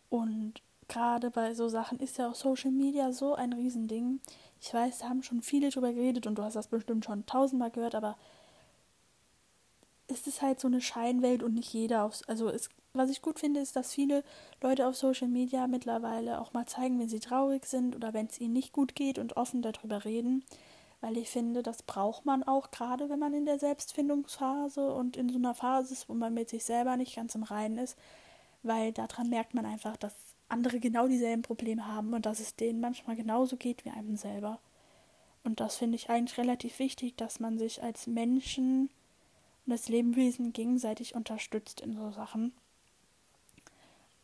Und 0.09 0.55
gerade 0.89 1.31
bei 1.31 1.55
so 1.55 1.69
Sachen 1.69 1.99
ist 1.99 2.19
ja 2.19 2.31
auch 2.31 2.35
Social 2.35 2.71
Media 2.71 3.13
so 3.13 3.35
ein 3.35 3.53
Riesending. 3.53 4.21
Ich 4.61 4.73
weiß, 4.73 4.99
da 4.99 5.09
haben 5.09 5.23
schon 5.23 5.43
viele 5.43 5.71
drüber 5.71 5.93
geredet 5.93 6.27
und 6.27 6.37
du 6.37 6.43
hast 6.43 6.55
das 6.55 6.69
bestimmt 6.69 7.05
schon 7.05 7.25
tausendmal 7.27 7.71
gehört, 7.71 7.95
aber 7.95 8.17
ist 10.09 10.27
es 10.27 10.43
halt 10.43 10.61
so 10.61 10.69
eine 10.69 10.81
Scheinwelt 10.81 11.43
und 11.43 11.55
nicht 11.55 11.73
jeder 11.73 12.05
aufs. 12.05 12.23
Also 12.25 12.49
es, 12.49 12.69
was 12.93 13.11
ich 13.11 13.23
gut 13.23 13.39
finde, 13.41 13.61
ist, 13.61 13.77
dass 13.77 13.93
viele 13.93 14.23
Leute 14.61 14.87
auf 14.87 14.97
Social 14.97 15.29
Media 15.29 15.67
mittlerweile 15.67 16.41
auch 16.41 16.53
mal 16.53 16.67
zeigen, 16.67 16.99
wenn 16.99 17.09
sie 17.09 17.21
traurig 17.21 17.65
sind 17.65 17.97
oder 17.97 18.13
wenn 18.13 18.27
es 18.27 18.41
ihnen 18.41 18.53
nicht 18.53 18.73
gut 18.73 18.95
geht 18.95 19.19
und 19.19 19.37
offen 19.37 19.63
darüber 19.63 20.05
reden. 20.05 20.45
Weil 21.03 21.19
ich 21.19 21.29
finde, 21.29 21.63
das 21.63 21.83
braucht 21.83 22.25
man 22.25 22.43
auch, 22.43 22.71
gerade 22.71 23.11
wenn 23.11 23.19
man 23.19 23.35
in 23.35 23.45
der 23.45 23.59
Selbstfindungsphase 23.59 24.95
und 24.95 25.19
in 25.19 25.29
so 25.29 25.37
einer 25.37 25.55
Phase 25.55 25.93
ist, 25.93 26.09
wo 26.09 26.15
man 26.15 26.33
mit 26.33 26.49
sich 26.49 26.65
selber 26.65 26.97
nicht 26.97 27.17
ganz 27.17 27.35
im 27.35 27.43
Reinen 27.43 27.77
ist. 27.77 27.99
Weil 28.63 28.93
daran 28.93 29.29
merkt 29.29 29.53
man 29.53 29.67
einfach, 29.67 29.99
dass 29.99 30.15
andere 30.49 30.79
genau 30.81 31.09
dieselben 31.09 31.43
Probleme 31.43 31.87
haben 31.87 32.15
und 32.15 32.25
dass 32.25 32.41
es 32.41 32.57
denen 32.57 32.81
manchmal 32.81 33.17
genauso 33.17 33.57
geht 33.57 33.85
wie 33.85 33.91
einem 33.91 34.17
selber. 34.17 34.61
Und 35.45 35.61
das 35.61 35.77
finde 35.77 35.97
ich 35.97 36.09
eigentlich 36.09 36.39
relativ 36.39 36.79
wichtig, 36.79 37.17
dass 37.17 37.41
man 37.41 37.59
sich 37.59 37.83
als 37.83 38.07
Menschen 38.07 38.89
und 39.67 39.73
das 39.73 39.89
Lebewesen 39.89 40.53
gegenseitig 40.53 41.15
unterstützt 41.15 41.81
in 41.81 41.95
so 41.95 42.11
Sachen. 42.13 42.53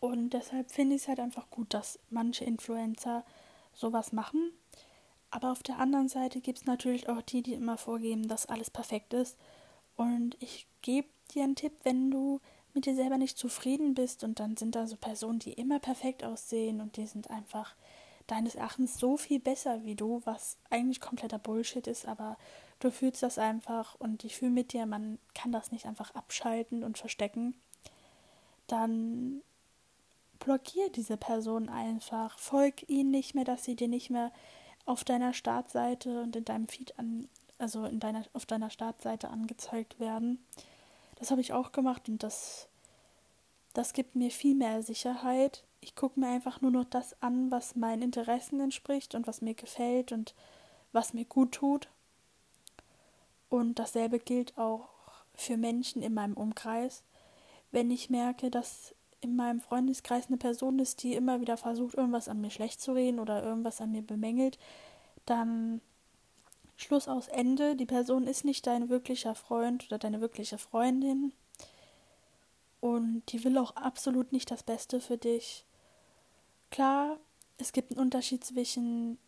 Und 0.00 0.30
deshalb 0.30 0.70
finde 0.70 0.94
ich 0.94 1.02
es 1.02 1.08
halt 1.08 1.20
einfach 1.20 1.50
gut, 1.50 1.74
dass 1.74 1.98
manche 2.10 2.44
Influencer 2.44 3.24
sowas 3.74 4.12
machen. 4.12 4.52
Aber 5.30 5.52
auf 5.52 5.62
der 5.62 5.78
anderen 5.78 6.08
Seite 6.08 6.40
gibt 6.40 6.58
es 6.58 6.64
natürlich 6.64 7.08
auch 7.08 7.22
die, 7.22 7.42
die 7.42 7.54
immer 7.54 7.76
vorgeben, 7.76 8.28
dass 8.28 8.46
alles 8.46 8.70
perfekt 8.70 9.12
ist. 9.12 9.36
Und 9.96 10.36
ich 10.40 10.66
gebe 10.82 11.08
dir 11.34 11.44
einen 11.44 11.56
Tipp, 11.56 11.72
wenn 11.82 12.10
du 12.10 12.40
mit 12.74 12.86
dir 12.86 12.94
selber 12.94 13.18
nicht 13.18 13.36
zufrieden 13.36 13.94
bist 13.94 14.24
und 14.24 14.40
dann 14.40 14.56
sind 14.56 14.74
da 14.74 14.86
so 14.86 14.96
Personen, 14.96 15.38
die 15.38 15.52
immer 15.52 15.80
perfekt 15.80 16.24
aussehen 16.24 16.80
und 16.80 16.96
die 16.96 17.06
sind 17.06 17.30
einfach 17.30 17.74
deines 18.28 18.54
Erachtens 18.54 18.98
so 18.98 19.16
viel 19.16 19.40
besser 19.40 19.84
wie 19.84 19.94
du, 19.94 20.20
was 20.24 20.58
eigentlich 20.70 21.00
kompletter 21.00 21.38
Bullshit 21.38 21.86
ist, 21.86 22.06
aber 22.06 22.36
du 22.78 22.90
fühlst 22.90 23.22
das 23.22 23.38
einfach 23.38 23.96
und 23.98 24.22
ich 24.22 24.36
fühle 24.36 24.50
mit 24.50 24.72
dir, 24.72 24.86
man 24.86 25.18
kann 25.34 25.50
das 25.50 25.72
nicht 25.72 25.86
einfach 25.86 26.14
abschalten 26.14 26.84
und 26.84 26.98
verstecken, 26.98 27.54
dann 28.66 29.42
blockier 30.38 30.90
diese 30.90 31.16
Person 31.16 31.68
einfach, 31.68 32.38
folg 32.38 32.88
ihnen 32.88 33.10
nicht 33.10 33.34
mehr, 33.34 33.44
dass 33.44 33.64
sie 33.64 33.74
dir 33.74 33.88
nicht 33.88 34.10
mehr 34.10 34.30
auf 34.88 35.04
deiner 35.04 35.34
Startseite 35.34 36.22
und 36.22 36.34
in 36.34 36.44
deinem 36.44 36.66
Feed 36.66 36.98
an, 36.98 37.28
also 37.58 37.84
in 37.84 38.00
deiner, 38.00 38.24
auf 38.32 38.46
deiner 38.46 38.70
Startseite 38.70 39.28
angezeigt 39.28 40.00
werden. 40.00 40.44
Das 41.16 41.30
habe 41.30 41.42
ich 41.42 41.52
auch 41.52 41.72
gemacht 41.72 42.08
und 42.08 42.22
das, 42.22 42.68
das 43.74 43.92
gibt 43.92 44.16
mir 44.16 44.30
viel 44.30 44.54
mehr 44.54 44.82
Sicherheit. 44.82 45.64
Ich 45.80 45.94
gucke 45.94 46.18
mir 46.18 46.28
einfach 46.28 46.62
nur 46.62 46.70
noch 46.70 46.84
das 46.84 47.20
an, 47.22 47.50
was 47.50 47.76
meinen 47.76 48.02
Interessen 48.02 48.60
entspricht 48.60 49.14
und 49.14 49.26
was 49.26 49.42
mir 49.42 49.54
gefällt 49.54 50.10
und 50.10 50.34
was 50.92 51.12
mir 51.12 51.26
gut 51.26 51.52
tut. 51.52 51.88
Und 53.50 53.78
dasselbe 53.78 54.18
gilt 54.18 54.56
auch 54.56 54.88
für 55.34 55.56
Menschen 55.56 56.02
in 56.02 56.14
meinem 56.14 56.34
Umkreis. 56.34 57.02
Wenn 57.70 57.90
ich 57.90 58.08
merke, 58.08 58.50
dass 58.50 58.94
in 59.20 59.36
meinem 59.36 59.60
Freundeskreis 59.60 60.28
eine 60.28 60.36
Person 60.36 60.78
ist, 60.78 61.02
die 61.02 61.14
immer 61.14 61.40
wieder 61.40 61.56
versucht, 61.56 61.94
irgendwas 61.94 62.28
an 62.28 62.40
mir 62.40 62.50
schlecht 62.50 62.80
zu 62.80 62.92
reden 62.92 63.18
oder 63.18 63.42
irgendwas 63.42 63.80
an 63.80 63.92
mir 63.92 64.02
bemängelt, 64.02 64.58
dann 65.26 65.80
Schluss 66.76 67.08
aus 67.08 67.28
Ende. 67.28 67.74
Die 67.74 67.86
Person 67.86 68.26
ist 68.26 68.44
nicht 68.44 68.66
dein 68.66 68.88
wirklicher 68.88 69.34
Freund 69.34 69.86
oder 69.86 69.98
deine 69.98 70.20
wirkliche 70.20 70.58
Freundin. 70.58 71.32
Und 72.80 73.22
die 73.32 73.42
will 73.42 73.58
auch 73.58 73.74
absolut 73.74 74.32
nicht 74.32 74.50
das 74.50 74.62
Beste 74.62 75.00
für 75.00 75.18
dich. 75.18 75.64
Klar, 76.70 77.18
es 77.56 77.72
gibt 77.72 77.90
einen 77.90 78.00
Unterschied 78.00 78.44
zwischen 78.44 79.18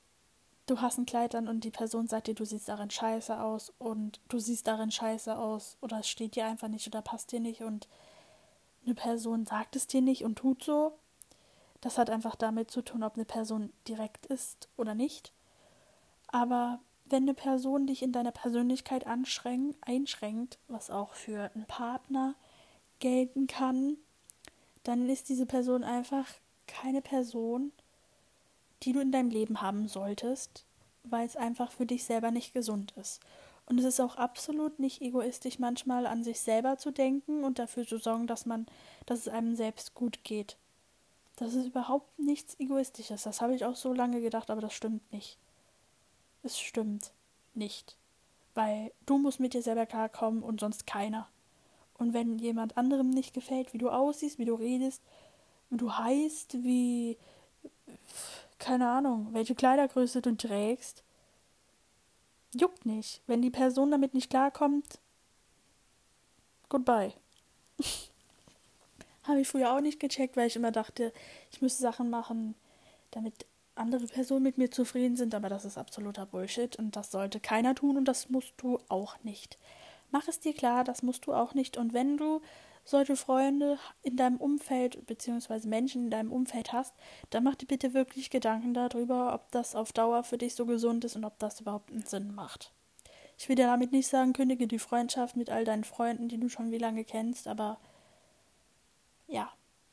du 0.70 0.80
hast 0.80 0.98
ein 0.98 1.06
Kleid 1.06 1.34
an 1.34 1.48
und 1.48 1.64
die 1.64 1.70
Person 1.70 2.06
sagt 2.06 2.28
dir, 2.28 2.34
du 2.34 2.44
siehst 2.44 2.68
darin 2.68 2.90
scheiße 2.90 3.40
aus 3.40 3.72
und 3.78 4.20
du 4.28 4.38
siehst 4.38 4.66
darin 4.66 4.90
scheiße 4.90 5.36
aus 5.36 5.76
oder 5.80 5.98
es 5.98 6.08
steht 6.08 6.36
dir 6.36 6.46
einfach 6.46 6.68
nicht 6.68 6.86
oder 6.86 7.02
passt 7.02 7.32
dir 7.32 7.40
nicht 7.40 7.62
und 7.62 7.88
eine 8.84 8.94
Person 8.94 9.46
sagt 9.46 9.76
es 9.76 9.86
dir 9.86 10.00
nicht 10.00 10.24
und 10.24 10.36
tut 10.36 10.62
so. 10.62 10.92
Das 11.80 11.98
hat 11.98 12.10
einfach 12.10 12.34
damit 12.36 12.70
zu 12.70 12.82
tun, 12.82 13.02
ob 13.02 13.14
eine 13.14 13.24
Person 13.24 13.72
direkt 13.88 14.26
ist 14.26 14.68
oder 14.76 14.94
nicht. 14.94 15.32
Aber 16.28 16.80
wenn 17.06 17.24
eine 17.24 17.34
Person 17.34 17.86
dich 17.86 18.02
in 18.02 18.12
deiner 18.12 18.32
Persönlichkeit 18.32 19.06
einschränkt, 19.06 20.58
was 20.68 20.90
auch 20.90 21.14
für 21.14 21.50
einen 21.54 21.66
Partner 21.66 22.34
gelten 23.00 23.46
kann, 23.46 23.96
dann 24.84 25.08
ist 25.08 25.28
diese 25.28 25.46
Person 25.46 25.82
einfach 25.82 26.26
keine 26.66 27.02
Person, 27.02 27.72
die 28.82 28.92
du 28.92 29.00
in 29.00 29.12
deinem 29.12 29.30
Leben 29.30 29.60
haben 29.60 29.88
solltest, 29.88 30.64
weil 31.02 31.26
es 31.26 31.36
einfach 31.36 31.72
für 31.72 31.86
dich 31.86 32.04
selber 32.04 32.30
nicht 32.30 32.54
gesund 32.54 32.92
ist. 32.96 33.20
Und 33.70 33.78
es 33.78 33.84
ist 33.84 34.00
auch 34.00 34.16
absolut 34.16 34.80
nicht 34.80 35.00
egoistisch, 35.00 35.60
manchmal 35.60 36.04
an 36.04 36.24
sich 36.24 36.40
selber 36.40 36.76
zu 36.76 36.90
denken 36.90 37.44
und 37.44 37.60
dafür 37.60 37.86
zu 37.86 37.98
sorgen, 37.98 38.26
dass 38.26 38.44
man, 38.44 38.66
dass 39.06 39.20
es 39.20 39.28
einem 39.28 39.54
selbst 39.54 39.94
gut 39.94 40.24
geht. 40.24 40.56
Das 41.36 41.54
ist 41.54 41.66
überhaupt 41.66 42.18
nichts 42.18 42.58
Egoistisches. 42.58 43.22
Das 43.22 43.40
habe 43.40 43.54
ich 43.54 43.64
auch 43.64 43.76
so 43.76 43.92
lange 43.92 44.20
gedacht, 44.20 44.50
aber 44.50 44.60
das 44.60 44.74
stimmt 44.74 45.12
nicht. 45.12 45.38
Es 46.42 46.58
stimmt 46.58 47.12
nicht. 47.54 47.94
Weil 48.56 48.90
du 49.06 49.18
musst 49.18 49.38
mit 49.38 49.54
dir 49.54 49.62
selber 49.62 49.86
klarkommen 49.86 50.42
und 50.42 50.58
sonst 50.58 50.84
keiner. 50.84 51.28
Und 51.96 52.12
wenn 52.12 52.40
jemand 52.40 52.76
anderem 52.76 53.10
nicht 53.10 53.34
gefällt, 53.34 53.72
wie 53.72 53.78
du 53.78 53.88
aussiehst, 53.88 54.40
wie 54.40 54.46
du 54.46 54.54
redest, 54.56 55.00
wie 55.70 55.76
du 55.76 55.96
heißt, 55.96 56.64
wie 56.64 57.16
keine 58.58 58.90
Ahnung, 58.90 59.28
welche 59.30 59.54
Kleidergröße 59.54 60.22
du 60.22 60.36
trägst. 60.36 61.04
Juckt 62.54 62.86
nicht. 62.86 63.22
Wenn 63.26 63.42
die 63.42 63.50
Person 63.50 63.90
damit 63.90 64.14
nicht 64.14 64.30
klarkommt, 64.30 64.98
goodbye. 66.68 67.12
Habe 69.24 69.40
ich 69.40 69.48
früher 69.48 69.74
auch 69.74 69.80
nicht 69.80 70.00
gecheckt, 70.00 70.36
weil 70.36 70.46
ich 70.48 70.56
immer 70.56 70.72
dachte, 70.72 71.12
ich 71.52 71.62
müsste 71.62 71.82
Sachen 71.82 72.10
machen, 72.10 72.54
damit 73.10 73.46
andere 73.74 74.06
Personen 74.06 74.42
mit 74.42 74.58
mir 74.58 74.70
zufrieden 74.70 75.16
sind, 75.16 75.34
aber 75.34 75.48
das 75.48 75.64
ist 75.64 75.78
absoluter 75.78 76.26
Bullshit 76.26 76.76
und 76.76 76.96
das 76.96 77.10
sollte 77.10 77.40
keiner 77.40 77.74
tun 77.74 77.96
und 77.96 78.06
das 78.06 78.30
musst 78.30 78.54
du 78.58 78.78
auch 78.88 79.16
nicht. 79.22 79.58
Mach 80.10 80.26
es 80.26 80.40
dir 80.40 80.52
klar, 80.52 80.84
das 80.84 81.02
musst 81.02 81.26
du 81.26 81.34
auch 81.34 81.54
nicht 81.54 81.76
und 81.76 81.92
wenn 81.92 82.16
du 82.16 82.42
solche 82.90 83.16
Freunde 83.16 83.78
in 84.02 84.16
deinem 84.16 84.36
Umfeld 84.36 85.06
bzw. 85.06 85.66
Menschen 85.68 86.04
in 86.04 86.10
deinem 86.10 86.32
Umfeld 86.32 86.72
hast, 86.72 86.94
dann 87.30 87.44
mach 87.44 87.54
dir 87.54 87.66
bitte 87.66 87.94
wirklich 87.94 88.30
Gedanken 88.30 88.74
darüber, 88.74 89.32
ob 89.32 89.50
das 89.52 89.74
auf 89.74 89.92
Dauer 89.92 90.24
für 90.24 90.38
dich 90.38 90.54
so 90.54 90.66
gesund 90.66 91.04
ist 91.04 91.16
und 91.16 91.24
ob 91.24 91.38
das 91.38 91.60
überhaupt 91.60 91.90
einen 91.90 92.04
Sinn 92.04 92.34
macht. 92.34 92.72
Ich 93.38 93.48
will 93.48 93.56
dir 93.56 93.66
damit 93.66 93.92
nicht 93.92 94.08
sagen, 94.08 94.32
kündige 94.32 94.66
die 94.66 94.78
Freundschaft 94.78 95.36
mit 95.36 95.50
all 95.50 95.64
deinen 95.64 95.84
Freunden, 95.84 96.28
die 96.28 96.38
du 96.38 96.48
schon 96.48 96.72
wie 96.72 96.78
lange 96.78 97.04
kennst, 97.04 97.46
aber 97.46 97.78
ja, 99.28 99.50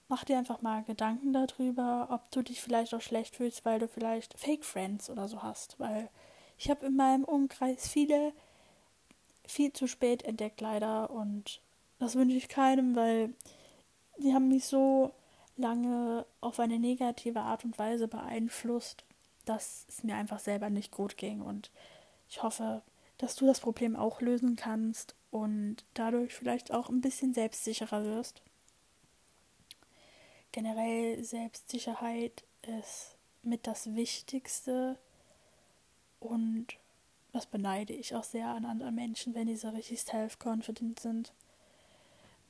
mach 0.09 0.23
dir 0.23 0.37
einfach 0.37 0.61
mal 0.61 0.83
Gedanken 0.83 1.33
darüber, 1.33 2.07
ob 2.11 2.31
du 2.31 2.41
dich 2.41 2.61
vielleicht 2.61 2.93
auch 2.93 3.01
schlecht 3.01 3.35
fühlst, 3.35 3.63
weil 3.63 3.79
du 3.79 3.87
vielleicht 3.87 4.37
Fake 4.37 4.65
Friends 4.65 5.09
oder 5.09 5.27
so 5.27 5.43
hast. 5.43 5.79
Weil 5.79 6.09
ich 6.57 6.69
habe 6.69 6.87
in 6.87 6.95
meinem 6.95 7.23
Umkreis 7.23 7.87
viele 7.87 8.33
viel 9.45 9.71
zu 9.71 9.87
spät 9.87 10.23
entdeckt 10.23 10.59
leider 10.59 11.09
und 11.09 11.61
das 11.99 12.15
wünsche 12.15 12.37
ich 12.37 12.49
keinem, 12.49 12.95
weil 12.95 13.33
die 14.17 14.33
haben 14.33 14.49
mich 14.49 14.65
so 14.65 15.11
lange 15.55 16.25
auf 16.41 16.59
eine 16.59 16.79
negative 16.79 17.41
Art 17.41 17.65
und 17.65 17.77
Weise 17.79 18.07
beeinflusst, 18.07 19.03
dass 19.45 19.85
es 19.87 20.03
mir 20.03 20.15
einfach 20.15 20.39
selber 20.39 20.69
nicht 20.69 20.91
gut 20.91 21.17
ging 21.17 21.41
und 21.41 21.71
ich 22.29 22.43
hoffe, 22.43 22.81
dass 23.17 23.35
du 23.35 23.45
das 23.45 23.59
Problem 23.59 23.95
auch 23.95 24.21
lösen 24.21 24.55
kannst 24.55 25.15
und 25.31 25.77
dadurch 25.93 26.33
vielleicht 26.33 26.71
auch 26.71 26.89
ein 26.89 27.01
bisschen 27.01 27.33
selbstsicherer 27.33 28.03
wirst. 28.05 28.41
Generell 30.51 31.23
Selbstsicherheit 31.23 32.43
ist 32.79 33.15
mit 33.43 33.65
das 33.67 33.95
Wichtigste 33.95 34.97
und 36.19 36.67
das 37.33 37.45
beneide 37.45 37.93
ich 37.93 38.15
auch 38.15 38.23
sehr 38.23 38.47
an 38.47 38.65
anderen 38.65 38.95
Menschen, 38.95 39.35
wenn 39.35 39.47
die 39.47 39.55
so 39.55 39.69
richtig 39.69 40.01
self-confident 40.01 40.99
sind. 40.99 41.33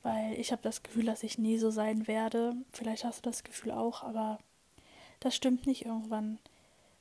Weil 0.02 0.34
ich 0.38 0.52
habe 0.52 0.62
das 0.62 0.82
Gefühl, 0.82 1.06
dass 1.06 1.22
ich 1.22 1.38
nie 1.38 1.58
so 1.58 1.70
sein 1.70 2.06
werde. 2.06 2.54
Vielleicht 2.72 3.04
hast 3.04 3.24
du 3.24 3.30
das 3.30 3.44
Gefühl 3.44 3.72
auch, 3.72 4.02
aber 4.02 4.38
das 5.20 5.34
stimmt 5.34 5.66
nicht. 5.66 5.84
Irgendwann 5.84 6.38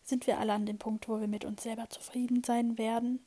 sind 0.04 0.26
wir 0.26 0.40
alle 0.40 0.54
an 0.54 0.66
dem 0.66 0.78
Punkt, 0.78 1.08
wo 1.08 1.20
wir 1.20 1.28
mit 1.28 1.46
uns 1.46 1.64
selber 1.64 1.90
zufrieden 1.90 2.44
sein 2.44 2.78
werden. 2.78 3.20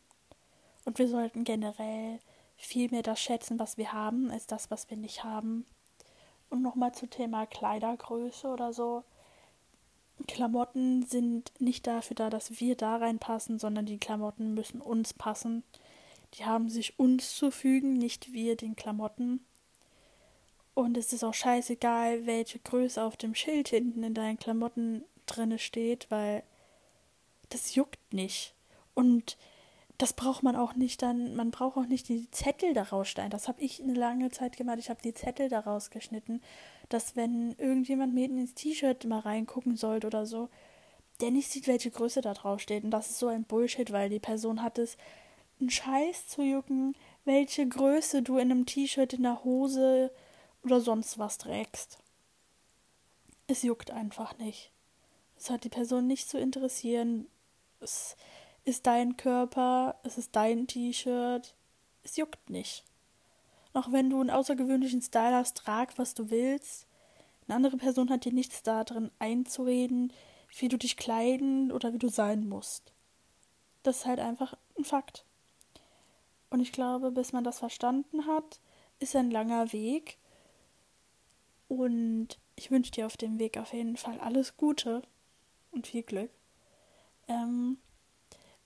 Und 0.85 0.99
wir 0.99 1.09
sollten 1.09 1.45
generell 1.45 2.19
viel 2.57 2.91
mehr 2.91 3.03
das 3.03 3.21
schätzen, 3.21 3.59
was 3.59 3.77
wir 3.77 3.93
haben, 3.93 4.31
als 4.31 4.47
das, 4.47 4.71
was 4.71 4.91
wir 4.91 4.97
nicht 4.97 5.25
haben. 5.25 5.67
Und 6.49 6.63
nochmal 6.63 6.93
zum 6.93 7.11
Thema 7.11 7.47
Kleidergröße 7.47 8.49
oder 8.49 8.73
so. 8.73 9.05
Klamotten 10.27 11.05
sind 11.05 11.53
nicht 11.59 11.87
dafür 11.87 12.15
da, 12.15 12.31
dass 12.31 12.61
wir 12.61 12.77
da 12.77 12.97
reinpassen, 12.97 13.59
sondern 13.59 13.87
die 13.87 13.99
Klamotten 13.99 14.55
müssen 14.55 14.81
uns 14.81 15.15
passen. 15.15 15.63
Die 16.35 16.45
haben 16.45 16.69
sich 16.69 16.99
uns 16.99 17.35
zu 17.35 17.51
fügen, 17.51 17.95
nicht 17.95 18.33
wir 18.33 18.57
den 18.57 18.77
Klamotten. 18.77 19.45
Und 20.81 20.97
es 20.97 21.12
ist 21.12 21.25
auch 21.25 21.35
scheißegal, 21.35 22.27
welche 22.27 22.59
Größe 22.59 23.03
auf 23.03 23.16
dem 23.16 23.35
Schild 23.35 23.69
hinten 23.69 24.03
in 24.03 24.14
deinen 24.14 24.38
Klamotten 24.38 25.05
drinne 25.27 25.59
steht, 25.59 26.11
weil 26.11 26.43
das 27.51 27.75
juckt 27.75 28.12
nicht. 28.12 28.55
Und 28.95 29.37
das 29.99 30.14
braucht 30.14 30.43
man 30.43 30.57
auch 30.57 30.75
nicht 30.75 31.03
dann, 31.03 31.37
man 31.37 31.51
braucht 31.51 31.77
auch 31.77 31.87
nicht 31.87 32.09
die 32.09 32.31
Zettel 32.31 32.73
daraus 32.73 33.09
schneiden. 33.09 33.31
Das 33.31 33.49
habe 33.49 33.61
ich 33.61 33.83
eine 33.83 33.93
lange 33.93 34.31
Zeit 34.31 34.57
gemacht. 34.57 34.79
Ich 34.79 34.88
habe 34.88 35.03
die 35.03 35.12
Zettel 35.12 35.49
daraus 35.51 35.90
geschnitten, 35.90 36.40
dass 36.88 37.16
wenn 37.16 37.53
irgendjemand 37.59 38.14
mir 38.14 38.25
ins 38.25 38.55
T-Shirt 38.55 39.05
mal 39.05 39.21
reingucken 39.21 39.77
sollte 39.77 40.07
oder 40.07 40.25
so, 40.25 40.49
der 41.21 41.31
nicht 41.31 41.51
sieht, 41.51 41.66
welche 41.66 41.90
Größe 41.90 42.23
da 42.23 42.33
drauf 42.33 42.61
steht. 42.61 42.85
Und 42.85 42.90
das 42.93 43.11
ist 43.11 43.19
so 43.19 43.29
ein 43.29 43.45
Bullshit, 43.45 43.93
weil 43.93 44.09
die 44.09 44.21
Person 44.21 44.62
hat 44.62 44.79
es 44.79 44.97
einen 45.61 45.69
Scheiß 45.69 46.29
zu 46.29 46.43
jucken, 46.43 46.97
welche 47.27 47.69
Größe 47.69 48.23
du 48.23 48.38
in 48.38 48.51
einem 48.51 48.64
T-Shirt, 48.64 49.12
in 49.12 49.25
der 49.25 49.45
Hose 49.45 50.11
oder 50.62 50.81
sonst 50.81 51.18
was 51.18 51.38
trägst. 51.38 51.99
Es 53.46 53.62
juckt 53.62 53.90
einfach 53.90 54.38
nicht. 54.38 54.70
Es 55.37 55.51
hat 55.51 55.64
die 55.64 55.70
Person 55.70 56.07
nicht 56.07 56.29
zu 56.29 56.38
interessieren. 56.38 57.27
Es 57.81 58.16
ist 58.64 58.87
dein 58.87 59.16
Körper, 59.16 59.99
es 60.03 60.18
ist 60.18 60.37
dein 60.37 60.66
T-Shirt. 60.66 61.55
Es 62.03 62.16
juckt 62.16 62.51
nicht. 62.51 62.85
Auch 63.73 63.92
wenn 63.92 64.11
du 64.11 64.20
einen 64.20 64.31
außergewöhnlichen 64.31 65.03
Style 65.03 65.35
hast, 65.35 65.57
trag, 65.57 65.96
was 65.99 66.14
du 66.14 66.31
willst. 66.31 66.87
Eine 67.46 67.57
andere 67.57 67.77
Person 67.77 68.11
hat 68.11 68.25
dir 68.25 68.33
nichts 68.33 68.62
darin 68.62 69.11
einzureden, 69.18 70.12
wie 70.59 70.68
du 70.68 70.77
dich 70.77 70.96
kleiden 70.96 71.73
oder 71.73 71.92
wie 71.92 71.99
du 71.99 72.09
sein 72.09 72.49
musst. 72.49 72.92
Das 73.83 73.99
ist 73.99 74.07
halt 74.07 74.20
einfach 74.20 74.55
ein 74.79 74.85
Fakt. 74.85 75.25
Und 76.51 76.61
ich 76.61 76.73
glaube, 76.73 77.12
bis 77.12 77.33
man 77.33 77.44
das 77.44 77.61
verstanden 77.61 78.27
hat, 78.27 78.61
ist 78.99 79.16
ein 79.16 79.31
langer 79.31 79.73
Weg. 79.73 80.18
Und 81.71 82.39
ich 82.57 82.71
wünsche 82.71 82.93
dir 82.93 83.07
auf 83.07 83.17
dem 83.17 83.39
Weg 83.39 83.57
auf 83.57 83.73
jeden 83.73 83.97
Fall 83.97 84.19
alles 84.21 84.57
Gute 84.57 85.03
und 85.71 85.87
viel 85.87 86.03
Glück. 86.03 86.31
Ähm, 87.29 87.79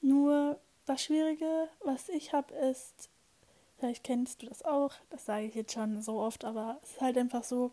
nur 0.01 0.59
das 0.87 1.05
Schwierige, 1.05 1.69
was 1.81 2.09
ich 2.09 2.33
habe, 2.33 2.55
ist, 2.55 3.09
Vielleicht 3.79 4.05
kennst 4.05 4.43
du 4.43 4.47
das 4.47 4.65
auch, 4.65 4.93
das 5.11 5.27
sage 5.27 5.47
ich 5.47 5.55
jetzt 5.55 5.75
schon 5.75 6.01
so 6.01 6.19
oft, 6.21 6.45
aber 6.45 6.79
es 6.83 6.93
ist 6.93 7.01
halt 7.01 7.19
einfach 7.19 7.45
so, 7.45 7.73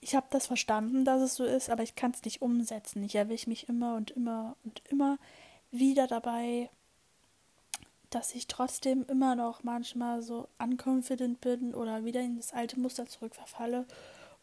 ich 0.00 0.16
habe 0.16 0.26
das 0.30 0.46
verstanden, 0.46 1.04
dass 1.04 1.22
es 1.22 1.36
so 1.36 1.44
ist, 1.44 1.70
aber 1.70 1.82
ich 1.82 1.94
kann 1.94 2.10
es 2.10 2.24
nicht 2.24 2.42
umsetzen. 2.42 3.04
Ich 3.04 3.14
erwische 3.14 3.48
mich 3.48 3.68
immer 3.68 3.94
und 3.94 4.10
immer 4.10 4.56
und 4.64 4.82
immer 4.88 5.18
wieder 5.70 6.08
dabei, 6.08 6.70
dass 8.10 8.34
ich 8.34 8.48
trotzdem 8.48 9.04
immer 9.08 9.36
noch 9.36 9.62
manchmal 9.62 10.22
so 10.22 10.48
unconfident 10.58 11.40
bin 11.40 11.72
oder 11.72 12.04
wieder 12.04 12.20
in 12.20 12.36
das 12.36 12.52
alte 12.52 12.80
Muster 12.80 13.06
zurückverfalle. 13.06 13.86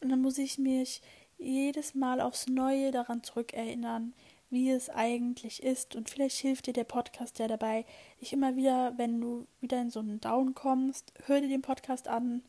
Und 0.01 0.09
dann 0.09 0.21
muss 0.21 0.37
ich 0.37 0.57
mich 0.57 1.01
jedes 1.37 1.95
Mal 1.95 2.21
aufs 2.21 2.47
Neue 2.47 2.91
daran 2.91 3.23
zurückerinnern, 3.23 4.13
wie 4.49 4.69
es 4.69 4.89
eigentlich 4.89 5.63
ist. 5.63 5.95
Und 5.95 6.09
vielleicht 6.09 6.37
hilft 6.37 6.67
dir 6.67 6.73
der 6.73 6.83
Podcast 6.83 7.39
ja 7.39 7.47
dabei, 7.47 7.85
dich 8.21 8.33
immer 8.33 8.55
wieder, 8.55 8.97
wenn 8.97 9.19
du 9.21 9.47
wieder 9.61 9.81
in 9.81 9.89
so 9.89 9.99
einen 9.99 10.19
Down 10.19 10.55
kommst, 10.55 11.13
hör 11.25 11.41
dir 11.41 11.47
den 11.47 11.61
Podcast 11.61 12.07
an 12.07 12.43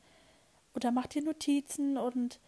oder 0.75 0.91
mach 0.91 1.07
dir 1.07 1.23
Notizen 1.23 1.97
und 1.97 2.41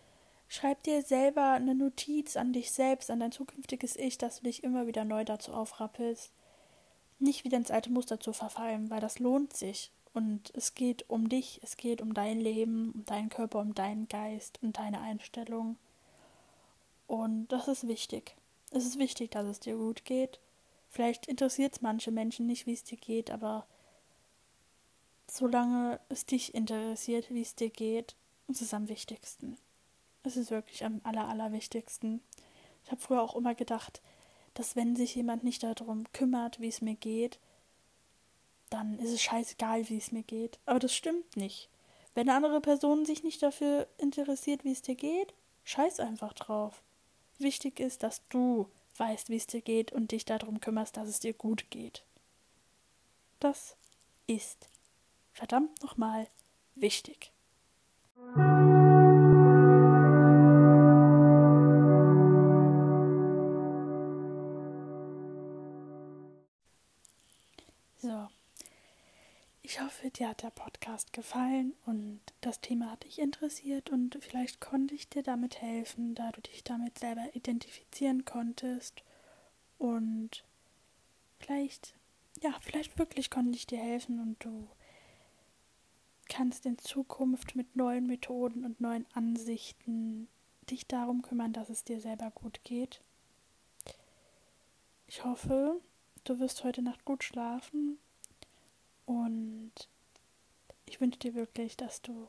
schreib 0.48 0.82
dir 0.82 1.02
selber 1.02 1.52
eine 1.52 1.74
Notiz 1.74 2.36
an 2.36 2.52
dich 2.52 2.70
selbst, 2.72 3.10
an 3.10 3.20
dein 3.20 3.32
zukünftiges 3.32 3.96
Ich, 3.96 4.18
dass 4.18 4.36
du 4.36 4.44
dich 4.44 4.64
immer 4.64 4.86
wieder 4.86 5.04
neu 5.04 5.24
dazu 5.24 5.52
aufrappelst, 5.52 6.32
nicht 7.18 7.44
wieder 7.44 7.58
ins 7.58 7.70
alte 7.70 7.90
Muster 7.90 8.20
zu 8.20 8.32
verfallen, 8.32 8.90
weil 8.90 9.00
das 9.00 9.18
lohnt 9.18 9.54
sich. 9.56 9.92
Und 10.14 10.52
es 10.54 10.74
geht 10.74 11.08
um 11.08 11.28
dich, 11.28 11.60
es 11.62 11.76
geht 11.76 12.02
um 12.02 12.12
dein 12.12 12.40
Leben, 12.40 12.92
um 12.92 13.04
deinen 13.04 13.28
Körper, 13.30 13.60
um 13.60 13.74
deinen 13.74 14.08
Geist 14.08 14.58
und 14.62 14.76
deine 14.76 15.00
Einstellung. 15.00 15.76
Und 17.06 17.48
das 17.48 17.68
ist 17.68 17.88
wichtig. 17.88 18.36
Es 18.70 18.84
ist 18.84 18.98
wichtig, 18.98 19.30
dass 19.30 19.46
es 19.46 19.60
dir 19.60 19.76
gut 19.76 20.04
geht. 20.04 20.38
Vielleicht 20.88 21.26
interessiert 21.26 21.74
es 21.74 21.80
manche 21.80 22.10
Menschen 22.10 22.46
nicht, 22.46 22.66
wie 22.66 22.74
es 22.74 22.84
dir 22.84 22.98
geht, 22.98 23.30
aber 23.30 23.66
solange 25.26 25.98
es 26.10 26.26
dich 26.26 26.54
interessiert, 26.54 27.30
wie 27.30 27.40
es 27.40 27.54
dir 27.54 27.70
geht, 27.70 28.14
ist 28.48 28.60
es 28.60 28.74
am 28.74 28.88
wichtigsten. 28.88 29.56
Es 30.24 30.36
ist 30.36 30.50
wirklich 30.50 30.84
am 30.84 31.00
aller, 31.04 31.28
allerwichtigsten. 31.28 32.20
Ich 32.84 32.90
habe 32.90 33.00
früher 33.00 33.22
auch 33.22 33.34
immer 33.34 33.54
gedacht, 33.54 34.02
dass 34.54 34.76
wenn 34.76 34.94
sich 34.94 35.14
jemand 35.14 35.44
nicht 35.44 35.62
darum 35.62 36.04
kümmert, 36.12 36.60
wie 36.60 36.68
es 36.68 36.82
mir 36.82 36.94
geht, 36.94 37.38
dann 38.72 38.98
ist 38.98 39.10
es 39.10 39.22
scheißegal, 39.22 39.88
wie 39.88 39.98
es 39.98 40.12
mir 40.12 40.22
geht. 40.22 40.58
Aber 40.66 40.78
das 40.78 40.94
stimmt 40.94 41.36
nicht. 41.36 41.68
Wenn 42.14 42.28
eine 42.28 42.36
andere 42.36 42.60
Person 42.60 43.04
sich 43.04 43.22
nicht 43.22 43.42
dafür 43.42 43.86
interessiert, 43.98 44.64
wie 44.64 44.72
es 44.72 44.82
dir 44.82 44.94
geht, 44.94 45.34
scheiß 45.64 46.00
einfach 46.00 46.32
drauf. 46.32 46.82
Wichtig 47.38 47.80
ist, 47.80 48.02
dass 48.02 48.26
du 48.28 48.68
weißt, 48.96 49.30
wie 49.30 49.36
es 49.36 49.46
dir 49.46 49.62
geht 49.62 49.92
und 49.92 50.12
dich 50.12 50.24
darum 50.24 50.60
kümmerst, 50.60 50.96
dass 50.96 51.08
es 51.08 51.20
dir 51.20 51.32
gut 51.32 51.70
geht. 51.70 52.04
Das 53.40 53.76
ist 54.26 54.68
verdammt 55.32 55.82
nochmal 55.82 56.28
wichtig. 56.74 57.32
Ich 69.72 69.80
hoffe, 69.80 70.10
dir 70.10 70.28
hat 70.28 70.42
der 70.42 70.50
Podcast 70.50 71.14
gefallen 71.14 71.72
und 71.86 72.20
das 72.42 72.60
Thema 72.60 72.90
hat 72.90 73.04
dich 73.04 73.18
interessiert 73.18 73.88
und 73.88 74.18
vielleicht 74.20 74.60
konnte 74.60 74.94
ich 74.94 75.08
dir 75.08 75.22
damit 75.22 75.62
helfen, 75.62 76.14
da 76.14 76.30
du 76.30 76.42
dich 76.42 76.62
damit 76.62 76.98
selber 76.98 77.24
identifizieren 77.32 78.26
konntest 78.26 79.02
und 79.78 80.44
vielleicht, 81.38 81.94
ja, 82.42 82.52
vielleicht 82.60 82.98
wirklich 82.98 83.30
konnte 83.30 83.56
ich 83.56 83.66
dir 83.66 83.78
helfen 83.78 84.20
und 84.20 84.44
du 84.44 84.68
kannst 86.28 86.66
in 86.66 86.76
Zukunft 86.76 87.56
mit 87.56 87.74
neuen 87.74 88.06
Methoden 88.06 88.66
und 88.66 88.78
neuen 88.78 89.06
Ansichten 89.14 90.28
dich 90.68 90.86
darum 90.86 91.22
kümmern, 91.22 91.54
dass 91.54 91.70
es 91.70 91.82
dir 91.82 91.98
selber 91.98 92.30
gut 92.30 92.62
geht. 92.62 93.00
Ich 95.06 95.24
hoffe, 95.24 95.80
du 96.24 96.40
wirst 96.40 96.62
heute 96.62 96.82
Nacht 96.82 97.06
gut 97.06 97.24
schlafen 97.24 97.96
und 99.06 99.72
ich 100.86 101.00
wünsche 101.00 101.18
dir 101.18 101.34
wirklich, 101.34 101.76
dass 101.76 102.02
du 102.02 102.28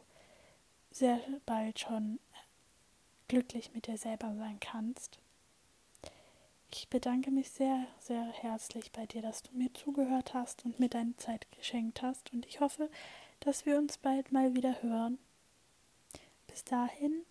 sehr 0.92 1.20
bald 1.46 1.80
schon 1.80 2.20
glücklich 3.28 3.74
mit 3.74 3.88
dir 3.88 3.98
selber 3.98 4.36
sein 4.36 4.60
kannst. 4.60 5.20
Ich 6.72 6.88
bedanke 6.90 7.30
mich 7.30 7.52
sehr, 7.52 7.86
sehr 8.00 8.24
herzlich 8.24 8.92
bei 8.92 9.06
dir, 9.06 9.22
dass 9.22 9.44
du 9.44 9.56
mir 9.56 9.72
zugehört 9.74 10.34
hast 10.34 10.66
und 10.66 10.80
mir 10.80 10.90
deine 10.90 11.16
Zeit 11.18 11.46
geschenkt 11.52 12.02
hast. 12.02 12.34
Und 12.34 12.46
ich 12.48 12.62
hoffe, 12.62 12.90
dass 13.42 13.66
wir 13.66 13.78
uns 13.78 13.98
bald 13.98 14.32
mal 14.32 14.56
wieder 14.56 14.82
hören. 14.82 15.20
Bis 16.48 16.64
dahin, 16.64 17.26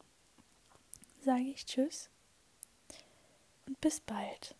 sage 1.20 1.42
ich 1.42 1.64
Tschüss 1.66 2.08
und 3.66 3.80
bis 3.80 4.00
bald. 4.00 4.54